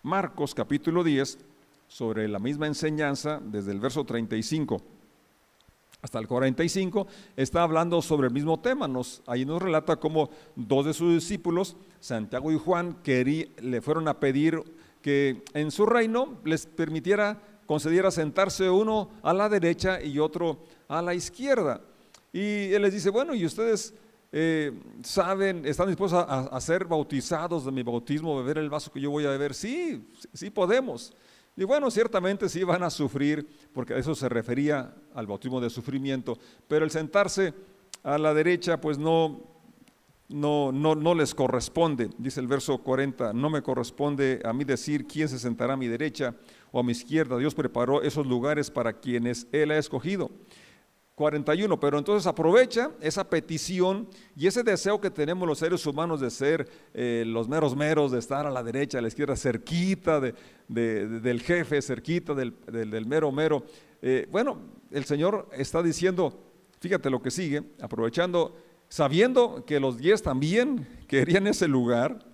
Marcos 0.03 0.55
capítulo 0.55 1.03
10 1.03 1.39
sobre 1.89 2.29
la 2.29 2.39
misma 2.39 2.67
enseñanza 2.67 3.41
desde 3.43 3.73
el 3.73 3.81
verso 3.81 4.05
35 4.05 4.81
hasta 6.03 6.21
el 6.21 6.29
45, 6.29 7.07
está 7.37 7.63
hablando 7.63 8.01
sobre 8.01 8.29
el 8.29 8.33
mismo 8.33 8.61
tema. 8.61 8.87
Nos, 8.87 9.23
ahí 9.27 9.45
nos 9.45 9.61
relata 9.61 9.97
cómo 9.97 10.31
dos 10.55 10.87
de 10.87 10.95
sus 10.95 11.15
discípulos, 11.15 11.77
Santiago 11.99 12.53
y 12.53 12.59
Juan, 12.59 12.97
le 13.05 13.81
fueron 13.81 14.07
a 14.07 14.21
pedir 14.21 14.63
que 15.03 15.43
en 15.53 15.73
su 15.73 15.85
reino 15.85 16.39
les 16.45 16.67
permitiera, 16.67 17.41
concediera 17.67 18.13
sentarse 18.13 18.71
uno 18.71 19.11
a 19.23 19.33
la 19.33 19.49
derecha 19.49 20.01
y 20.01 20.21
otro 20.21 20.59
a 20.87 21.03
la 21.03 21.13
izquierda. 21.13 21.81
Y 22.37 22.75
él 22.75 22.83
les 22.83 22.93
dice, 22.93 23.09
bueno, 23.09 23.35
¿y 23.35 23.47
ustedes 23.47 23.95
eh, 24.31 24.71
saben, 25.03 25.65
están 25.65 25.89
dispuestos 25.89 26.23
a, 26.29 26.61
ser 26.61 26.85
bautizados 26.85 27.65
de 27.65 27.73
mi 27.73 27.83
bautismo, 27.83 28.37
beber 28.37 28.59
el 28.59 28.69
vaso 28.69 28.93
que 28.93 29.01
yo 29.01 29.11
voy 29.11 29.25
a 29.25 29.31
beber? 29.31 29.55
Sí, 29.55 30.07
sí 30.35 30.51
podemos. 30.51 31.15
Y 31.57 31.65
bueno, 31.65 31.91
ciertamente 31.91 32.51
sí 32.51 32.63
van 32.63 32.83
a 32.83 32.91
sufrir, 32.91 33.49
porque 33.73 33.95
a 33.95 33.97
eso 33.97 34.15
se 34.15 34.29
refería 34.29 34.95
al 35.15 35.27
bautismo 35.27 35.63
de 35.63 35.71
sufrimiento, 35.71 36.37
pero 36.69 36.85
el 36.85 36.91
sentarse 36.91 37.55
a 38.03 38.19
la 38.19 38.35
derecha, 38.35 38.83
pues 38.83 38.99
no, 38.99 39.41
no, 40.29 40.73
no, 40.73 40.95
no 40.95 41.15
les 41.15 41.35
corresponde. 41.35 42.11
Dice 42.19 42.41
el 42.41 42.49
verso 42.49 42.77
40, 42.77 43.33
no 43.33 43.49
me 43.49 43.63
corresponde 43.63 44.43
a 44.45 44.53
mí 44.53 44.65
decir 44.65 45.07
quién 45.07 45.31
se 45.31 45.39
sentará 45.39 45.73
a 45.73 45.79
mi 45.79 45.89
derecha 45.89 46.35
o 46.71 46.81
a 46.81 46.83
mi 46.83 46.93
izquierda. 46.93 47.39
Dios 47.39 47.55
preparó 47.55 48.03
esos 48.03 48.27
lugares 48.27 48.71
para 48.71 48.93
quienes 48.93 49.47
Él 49.53 49.71
ha 49.71 49.79
escogido. 49.79 50.31
41, 51.17 51.81
pero 51.81 51.97
entonces 51.97 52.27
aprovecha 52.27 52.91
esa 53.01 53.25
petición 53.25 54.07
y 54.37 54.47
ese 54.47 54.63
deseo 54.63 55.01
que 55.01 55.11
tenemos 55.11 55.49
los 55.49 55.59
seres 55.59 55.87
humanos 55.87 56.21
de 56.21 56.31
ser 56.31 56.69
eh, 56.93 57.25
los 57.27 57.49
meros 57.49 57.75
meros, 57.75 58.13
de 58.13 58.19
estar 58.19 58.47
a 58.47 58.51
la 58.51 58.63
derecha, 58.63 58.99
a 58.99 59.01
la 59.01 59.09
izquierda, 59.09 59.35
cerquita 59.35 60.21
del 60.69 61.43
jefe, 61.43 61.81
cerquita 61.81 62.35
del, 62.35 62.53
mero 63.07 63.33
mero. 63.33 63.65
Eh, 64.03 64.29
bueno, 64.31 64.59
el 64.91 65.07
Señor 65.07 65.49
está 65.53 65.83
diciendo, 65.83 66.39
fíjate 66.81 67.09
lo 67.09 67.23
que 67.23 67.31
sigue, 67.31 67.63
aprovechando, 67.81 68.55
sabiendo 68.91 69.65
que 69.65 69.81
los 69.81 69.97
diez 69.97 70.21
también 70.23 70.87
querían 71.09 71.47
ese 71.47 71.67
lugar, 71.67 72.27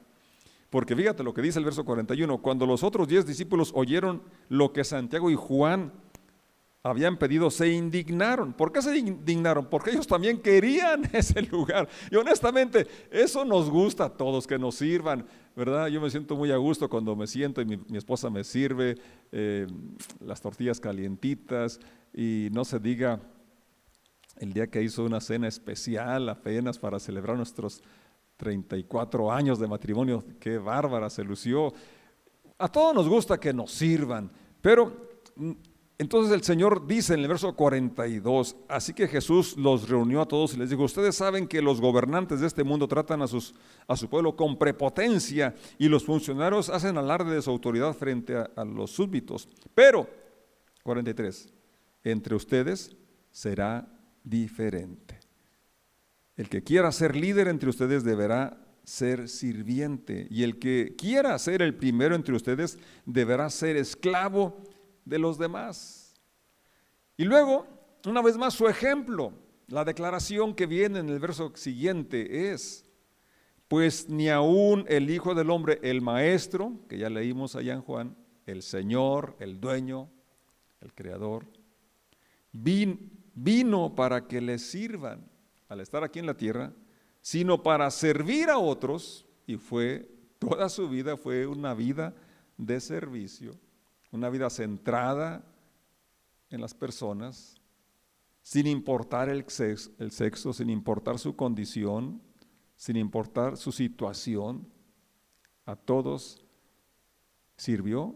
porque 0.70 0.96
fíjate 0.96 1.22
lo 1.22 1.32
que 1.32 1.42
dice 1.42 1.60
el 1.60 1.64
verso 1.64 1.84
41, 1.84 2.42
cuando 2.42 2.66
los 2.66 2.82
otros 2.82 3.06
diez 3.06 3.26
discípulos 3.26 3.70
oyeron 3.76 4.22
lo 4.48 4.72
que 4.72 4.82
Santiago 4.82 5.30
y 5.30 5.36
Juan 5.36 5.92
habían 6.82 7.16
pedido, 7.16 7.50
se 7.50 7.68
indignaron. 7.68 8.52
¿Por 8.52 8.72
qué 8.72 8.82
se 8.82 8.96
indignaron? 8.96 9.66
Porque 9.66 9.90
ellos 9.90 10.06
también 10.06 10.40
querían 10.40 11.08
ese 11.12 11.42
lugar. 11.42 11.88
Y 12.10 12.16
honestamente, 12.16 12.86
eso 13.10 13.44
nos 13.44 13.70
gusta 13.70 14.06
a 14.06 14.10
todos, 14.10 14.46
que 14.46 14.58
nos 14.58 14.74
sirvan, 14.76 15.24
¿verdad? 15.54 15.86
Yo 15.88 16.00
me 16.00 16.10
siento 16.10 16.34
muy 16.34 16.50
a 16.50 16.56
gusto 16.56 16.88
cuando 16.88 17.14
me 17.14 17.26
siento 17.26 17.60
y 17.60 17.66
mi, 17.66 17.96
esposa 17.96 18.30
me 18.30 18.42
sirve 18.42 18.96
eh, 19.30 19.66
las 20.20 20.40
tortillas 20.40 20.80
calientitas 20.80 21.78
y 22.12 22.48
no 22.52 22.64
se 22.64 22.80
diga 22.80 23.20
el 24.38 24.52
día 24.52 24.66
que 24.66 24.82
hizo 24.82 25.04
una 25.04 25.20
cena 25.20 25.46
especial 25.46 26.28
apenas 26.28 26.78
para 26.78 26.98
celebrar 26.98 27.36
nuestros 27.36 27.82
34 28.38 29.30
años 29.30 29.60
de 29.60 29.68
matrimonio, 29.68 30.24
qué 30.40 30.58
bárbara 30.58 31.08
se 31.10 31.22
lució. 31.22 31.72
A 32.58 32.66
todos 32.66 32.92
nos 32.92 33.08
gusta 33.08 33.38
que 33.38 33.52
nos 33.52 33.70
sirvan, 33.70 34.32
pero 34.60 35.12
entonces 36.02 36.34
el 36.34 36.42
Señor 36.42 36.86
dice 36.86 37.14
en 37.14 37.20
el 37.20 37.28
verso 37.28 37.54
42, 37.54 38.56
así 38.68 38.92
que 38.92 39.06
Jesús 39.06 39.56
los 39.56 39.88
reunió 39.88 40.20
a 40.20 40.26
todos 40.26 40.52
y 40.52 40.56
les 40.56 40.68
dijo, 40.68 40.82
ustedes 40.82 41.14
saben 41.14 41.46
que 41.46 41.62
los 41.62 41.80
gobernantes 41.80 42.40
de 42.40 42.48
este 42.48 42.64
mundo 42.64 42.88
tratan 42.88 43.22
a, 43.22 43.28
sus, 43.28 43.54
a 43.86 43.96
su 43.96 44.08
pueblo 44.08 44.34
con 44.34 44.58
prepotencia 44.58 45.54
y 45.78 45.88
los 45.88 46.04
funcionarios 46.04 46.70
hacen 46.70 46.98
alarde 46.98 47.36
de 47.36 47.40
su 47.40 47.50
autoridad 47.50 47.94
frente 47.94 48.36
a, 48.36 48.50
a 48.56 48.64
los 48.64 48.90
súbditos. 48.90 49.48
Pero, 49.76 50.08
43, 50.82 51.48
entre 52.02 52.34
ustedes 52.34 52.96
será 53.30 53.88
diferente. 54.24 55.20
El 56.36 56.48
que 56.48 56.64
quiera 56.64 56.90
ser 56.90 57.14
líder 57.14 57.46
entre 57.46 57.70
ustedes 57.70 58.02
deberá 58.02 58.58
ser 58.82 59.28
sirviente 59.28 60.26
y 60.30 60.42
el 60.42 60.58
que 60.58 60.96
quiera 60.98 61.38
ser 61.38 61.62
el 61.62 61.76
primero 61.76 62.16
entre 62.16 62.34
ustedes 62.34 62.78
deberá 63.06 63.48
ser 63.48 63.76
esclavo 63.76 64.71
de 65.04 65.18
los 65.18 65.38
demás. 65.38 66.14
Y 67.16 67.24
luego, 67.24 67.66
una 68.06 68.22
vez 68.22 68.36
más, 68.36 68.54
su 68.54 68.68
ejemplo, 68.68 69.32
la 69.68 69.84
declaración 69.84 70.54
que 70.54 70.66
viene 70.66 70.98
en 70.98 71.08
el 71.08 71.18
verso 71.18 71.52
siguiente 71.54 72.52
es, 72.52 72.84
pues 73.68 74.08
ni 74.08 74.28
aún 74.28 74.84
el 74.88 75.10
Hijo 75.10 75.34
del 75.34 75.50
Hombre, 75.50 75.78
el 75.82 76.02
Maestro, 76.02 76.72
que 76.88 76.98
ya 76.98 77.08
leímos 77.08 77.56
allá 77.56 77.74
en 77.74 77.82
Juan, 77.82 78.16
el 78.46 78.62
Señor, 78.62 79.36
el 79.38 79.60
Dueño, 79.60 80.10
el 80.80 80.92
Creador, 80.94 81.46
vino 82.52 83.94
para 83.94 84.26
que 84.26 84.40
le 84.40 84.58
sirvan 84.58 85.30
al 85.68 85.80
estar 85.80 86.04
aquí 86.04 86.18
en 86.18 86.26
la 86.26 86.36
tierra, 86.36 86.72
sino 87.20 87.62
para 87.62 87.90
servir 87.90 88.50
a 88.50 88.58
otros, 88.58 89.26
y 89.46 89.56
fue, 89.56 90.10
toda 90.38 90.68
su 90.68 90.88
vida 90.88 91.16
fue 91.16 91.46
una 91.46 91.72
vida 91.72 92.14
de 92.58 92.80
servicio 92.80 93.58
una 94.12 94.28
vida 94.28 94.48
centrada 94.50 95.44
en 96.50 96.60
las 96.60 96.74
personas, 96.74 97.60
sin 98.42 98.66
importar 98.66 99.28
el 99.28 99.48
sexo, 99.48 99.90
el 99.98 100.12
sexo, 100.12 100.52
sin 100.52 100.70
importar 100.70 101.18
su 101.18 101.34
condición, 101.34 102.20
sin 102.76 102.96
importar 102.96 103.56
su 103.56 103.72
situación, 103.72 104.68
a 105.64 105.76
todos 105.76 106.44
sirvió, 107.56 108.14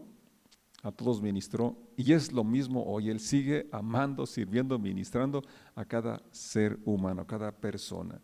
a 0.83 0.91
todos 0.91 1.21
ministró, 1.21 1.75
y 1.95 2.13
es 2.13 2.31
lo 2.31 2.43
mismo 2.43 2.83
hoy, 2.83 3.09
Él 3.09 3.19
sigue 3.19 3.67
amando, 3.71 4.25
sirviendo, 4.25 4.77
ministrando 4.77 5.41
a 5.73 5.85
cada 5.85 6.21
ser 6.31 6.77
humano, 6.85 7.23
a 7.23 7.27
cada 7.27 7.51
persona, 7.51 8.21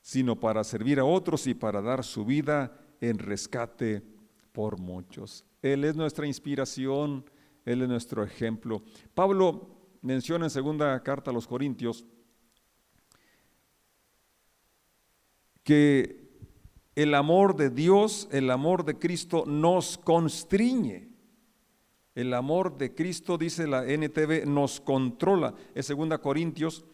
sino 0.00 0.38
para 0.38 0.62
servir 0.64 0.98
a 0.98 1.04
otros 1.04 1.46
y 1.46 1.54
para 1.54 1.80
dar 1.80 2.04
su 2.04 2.24
vida 2.24 2.76
en 3.00 3.18
rescate 3.18 4.02
por 4.52 4.78
muchos. 4.78 5.44
Él 5.62 5.84
es 5.84 5.94
nuestra 5.94 6.26
inspiración, 6.26 7.24
Él 7.64 7.82
es 7.82 7.88
nuestro 7.88 8.24
ejemplo. 8.24 8.82
Pablo 9.14 9.68
menciona 10.02 10.46
en 10.46 10.50
segunda 10.50 11.00
carta 11.02 11.30
a 11.30 11.34
los 11.34 11.46
Corintios 11.46 12.04
que 15.62 16.20
el 16.96 17.14
amor 17.14 17.56
de 17.56 17.70
Dios, 17.70 18.28
el 18.32 18.50
amor 18.50 18.84
de 18.84 18.98
Cristo 18.98 19.44
nos 19.46 19.96
constriñe. 19.96 21.08
El 22.14 22.34
amor 22.34 22.76
de 22.76 22.94
Cristo, 22.94 23.38
dice 23.38 23.66
la 23.66 23.86
NTV, 23.86 24.44
nos 24.44 24.80
controla. 24.80 25.54
Es 25.74 25.86
segunda 25.86 26.18
Corintios 26.18 26.84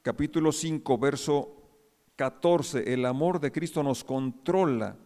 capítulo 0.00 0.52
5, 0.52 0.96
verso 0.96 1.56
14. 2.16 2.94
El 2.94 3.04
amor 3.04 3.40
de 3.40 3.52
Cristo 3.52 3.82
nos 3.82 4.04
controla 4.04 4.96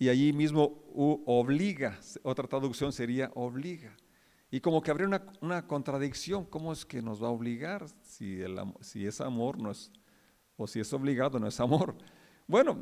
y 0.00 0.08
allí 0.08 0.32
mismo 0.32 0.82
obliga, 1.26 2.00
otra 2.22 2.48
traducción 2.48 2.90
sería 2.90 3.30
obliga. 3.34 3.94
Y 4.50 4.58
como 4.58 4.80
que 4.80 4.90
habría 4.90 5.06
una, 5.42 5.66
contradicción, 5.66 6.46
¿cómo 6.46 6.72
es 6.72 6.86
que 6.86 7.02
nos 7.02 7.22
va 7.22 7.26
a 7.26 7.30
obligar 7.30 7.84
si, 8.00 8.40
el, 8.40 8.58
si 8.80 9.06
es 9.06 9.20
amor 9.20 9.60
no 9.60 9.70
es, 9.70 9.92
o 10.56 10.66
si 10.66 10.80
es 10.80 10.90
obligado 10.94 11.38
no 11.38 11.46
es 11.46 11.60
amor? 11.60 11.94
Bueno, 12.46 12.78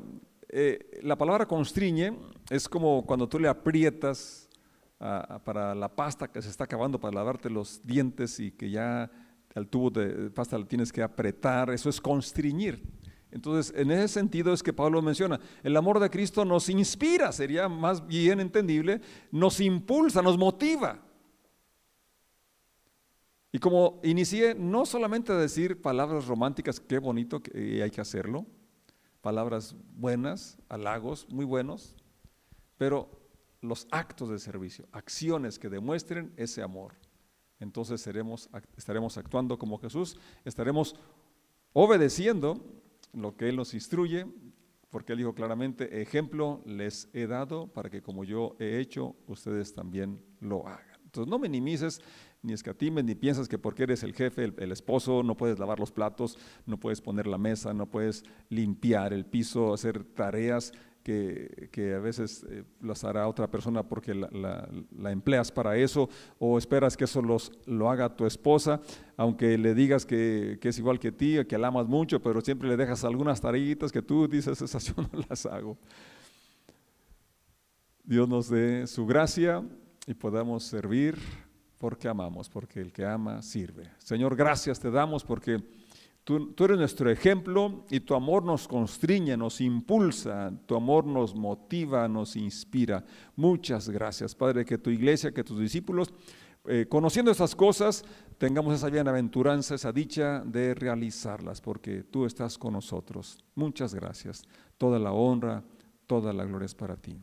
eh, 0.49 1.01
la 1.03 1.19
palabra 1.19 1.45
constriñe 1.45 2.17
es 2.51 2.69
como 2.69 3.05
cuando 3.05 3.29
tú 3.29 3.41
le 3.41 3.49
aprietas 3.49 4.49
para 4.97 5.75
la 5.75 5.89
pasta 5.89 6.31
que 6.31 6.41
se 6.41 6.51
está 6.51 6.65
acabando 6.65 7.01
para 7.01 7.17
lavarte 7.17 7.51
los 7.51 7.85
dientes 7.85 8.39
y 8.39 8.53
que 8.53 8.71
ya 8.71 9.11
al 9.57 9.67
tubo 9.67 9.91
de 9.91 10.31
pasta 10.31 10.57
lo 10.57 10.67
tienes 10.67 10.93
que 10.93 11.03
apretar, 11.03 11.71
eso 11.71 11.91
es 11.91 12.01
constriñir. 12.01 12.81
Entonces, 13.31 13.75
en 13.77 13.91
ese 13.91 14.09
sentido 14.09 14.53
es 14.53 14.63
que 14.63 14.73
Pablo 14.73 15.03
menciona, 15.03 15.39
el 15.63 15.77
amor 15.77 16.01
de 16.01 16.09
Cristo 16.09 16.45
nos 16.45 16.69
inspira, 16.69 17.31
sería 17.33 17.69
más 17.69 18.07
bien 18.07 18.41
entendible, 18.41 19.01
nos 19.31 19.61
impulsa, 19.61 20.23
nos 20.23 20.39
motiva. 20.39 21.03
Y 23.53 23.59
como 23.59 24.01
inicié, 24.03 24.55
no 24.55 24.87
solamente 24.87 25.33
a 25.33 25.37
decir 25.37 25.81
palabras 25.81 26.27
románticas, 26.27 26.81
qué 26.81 26.99
bonito 26.99 27.43
que 27.43 27.83
hay 27.83 27.91
que 27.91 28.01
hacerlo, 28.01 28.47
palabras 29.21 29.75
buenas, 29.95 30.59
halagos, 30.69 31.27
muy 31.29 31.45
buenos, 31.45 31.97
pero 32.77 33.11
los 33.61 33.89
actos 33.91 34.31
de 34.31 34.39
servicio, 34.39 34.87
acciones 34.93 35.59
que 35.59 35.69
demuestren 35.69 36.33
ese 36.37 36.63
amor. 36.63 36.95
Entonces 37.59 38.07
estaremos 38.77 39.19
actuando 39.19 39.59
como 39.59 39.79
Jesús, 39.79 40.17
estaremos 40.45 40.95
obedeciendo 41.73 42.65
lo 43.13 43.37
que 43.37 43.49
Él 43.49 43.57
nos 43.57 43.75
instruye, 43.75 44.27
porque 44.91 45.13
Él 45.13 45.19
dijo 45.19 45.35
claramente, 45.35 46.01
ejemplo 46.01 46.63
les 46.65 47.09
he 47.13 47.27
dado 47.27 47.69
para 47.73 47.91
que 47.91 48.03
como 48.03 48.25
yo 48.25 48.57
he 48.59 48.79
hecho, 48.79 49.17
ustedes 49.27 49.75
también 49.75 50.23
lo 50.41 50.67
hagan. 50.67 51.01
Entonces 51.05 51.31
no 51.31 51.39
minimices, 51.39 52.01
ni 52.43 52.53
escatimes, 52.53 53.05
ni 53.05 53.15
piensas 53.15 53.49
que 53.49 53.59
porque 53.59 53.83
eres 53.83 54.03
el 54.03 54.15
jefe, 54.15 54.53
el, 54.57 54.73
esposo, 54.73 55.23
no 55.23 55.37
puedes 55.37 55.59
lavar 55.59 55.81
los 55.81 55.91
platos, 55.91 56.39
no 56.67 56.79
puedes 56.79 57.01
poner 57.01 57.27
la 57.27 57.39
mesa, 57.39 57.75
no 57.75 57.87
puedes 57.87 58.25
limpiar 58.49 59.13
el 59.13 59.25
piso, 59.25 59.75
hacer 59.75 60.05
tareas 60.05 60.73
que, 61.03 61.95
a 61.97 62.01
veces 62.01 62.45
eh, 62.51 62.65
las 62.83 63.03
hará 63.03 63.29
otra 63.29 63.51
persona 63.51 63.83
porque 63.83 64.15
la, 64.15 64.69
empleas 65.11 65.51
para 65.51 65.77
eso 65.77 66.11
o 66.39 66.59
esperas 66.59 66.97
que 66.97 67.05
eso 67.05 67.23
los, 67.23 67.51
lo 67.65 67.91
haga 67.91 68.15
tu 68.15 68.27
esposa, 68.27 68.83
aunque 69.17 69.57
le 69.57 69.75
digas 69.75 70.05
que, 70.05 70.59
es 70.63 70.79
igual 70.79 70.99
que 70.99 71.11
ti, 71.11 71.45
que 71.47 71.57
la 71.57 71.69
amas 71.69 71.89
mucho, 71.89 72.21
pero 72.21 72.43
siempre 72.43 72.69
le 72.69 72.77
dejas 72.77 73.05
algunas 73.05 73.41
tareitas 73.41 73.91
que 73.91 74.03
tú 74.03 74.29
dices, 74.29 74.61
esas 74.61 74.85
yo 74.85 74.95
no 74.97 75.09
las 75.29 75.47
hago. 75.47 75.79
Dios 78.05 78.29
nos 78.29 78.49
dé 78.49 78.87
su 78.87 79.07
gracia 79.07 79.63
y 80.07 80.15
podamos 80.15 80.65
servir 80.65 81.19
porque 81.79 82.09
amamos, 82.09 82.49
porque 82.49 82.81
el 82.81 82.93
que 82.93 83.05
ama 83.05 83.41
sirve. 83.41 83.91
Señor, 83.99 84.37
gracias 84.37 84.81
te 84.81 84.91
damos 84.91 85.25
porque 85.25 85.63
Tú, 86.29 86.53
eres 86.63 86.77
nuestro 86.77 87.11
ejemplo 87.11 87.87
y 87.89 88.01
tu 88.01 88.15
amor 88.15 88.45
nos 88.45 88.69
constriñe, 88.69 89.35
nos 89.35 89.63
impulsa, 89.63 90.53
tu 90.67 90.77
amor 90.77 91.07
nos 91.07 91.35
motiva, 91.35 92.07
nos 92.07 92.37
inspira. 92.37 93.03
Muchas 93.35 93.89
gracias, 93.89 94.35
Padre, 94.35 94.67
que 94.67 94.77
tu 94.77 94.91
iglesia, 94.91 95.33
que 95.33 95.43
tus 95.43 95.59
discípulos, 95.59 96.13
eh, 96.67 96.85
conociendo 96.87 97.31
esas 97.31 97.57
cosas, 97.57 98.05
tengamos 98.37 98.75
esa 98.75 98.91
bienaventuranza, 98.91 99.75
esa 99.75 99.91
dicha 99.91 100.41
de 100.45 100.75
realizarlas, 100.75 101.63
porque 101.63 102.03
tú 102.03 102.27
estás 102.27 102.59
con 102.59 102.75
nosotros. 102.75 103.43
Muchas 103.55 103.95
gracias. 103.95 104.43
Toda 104.77 104.99
la 104.99 105.13
honra, 105.13 105.65
toda 106.07 106.35
la 106.35 106.45
gloria 106.45 106.67
es 106.67 106.75
para 106.75 106.97
ti. 106.99 107.19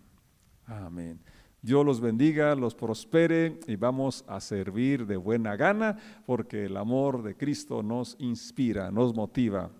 Amén. 0.65 1.21
Dios 1.65 1.83
los 1.83 1.99
bendiga, 1.99 2.53
los 2.53 2.75
prospere 2.75 3.59
y 3.65 3.75
vamos 3.75 4.23
a 4.27 4.39
servir 4.39 5.07
de 5.07 5.17
buena 5.17 5.55
gana 5.55 5.97
porque 6.27 6.65
el 6.65 6.77
amor 6.77 7.23
de 7.23 7.35
Cristo 7.35 7.81
nos 7.81 8.15
inspira, 8.19 8.91
nos 8.91 9.15
motiva 9.15 9.71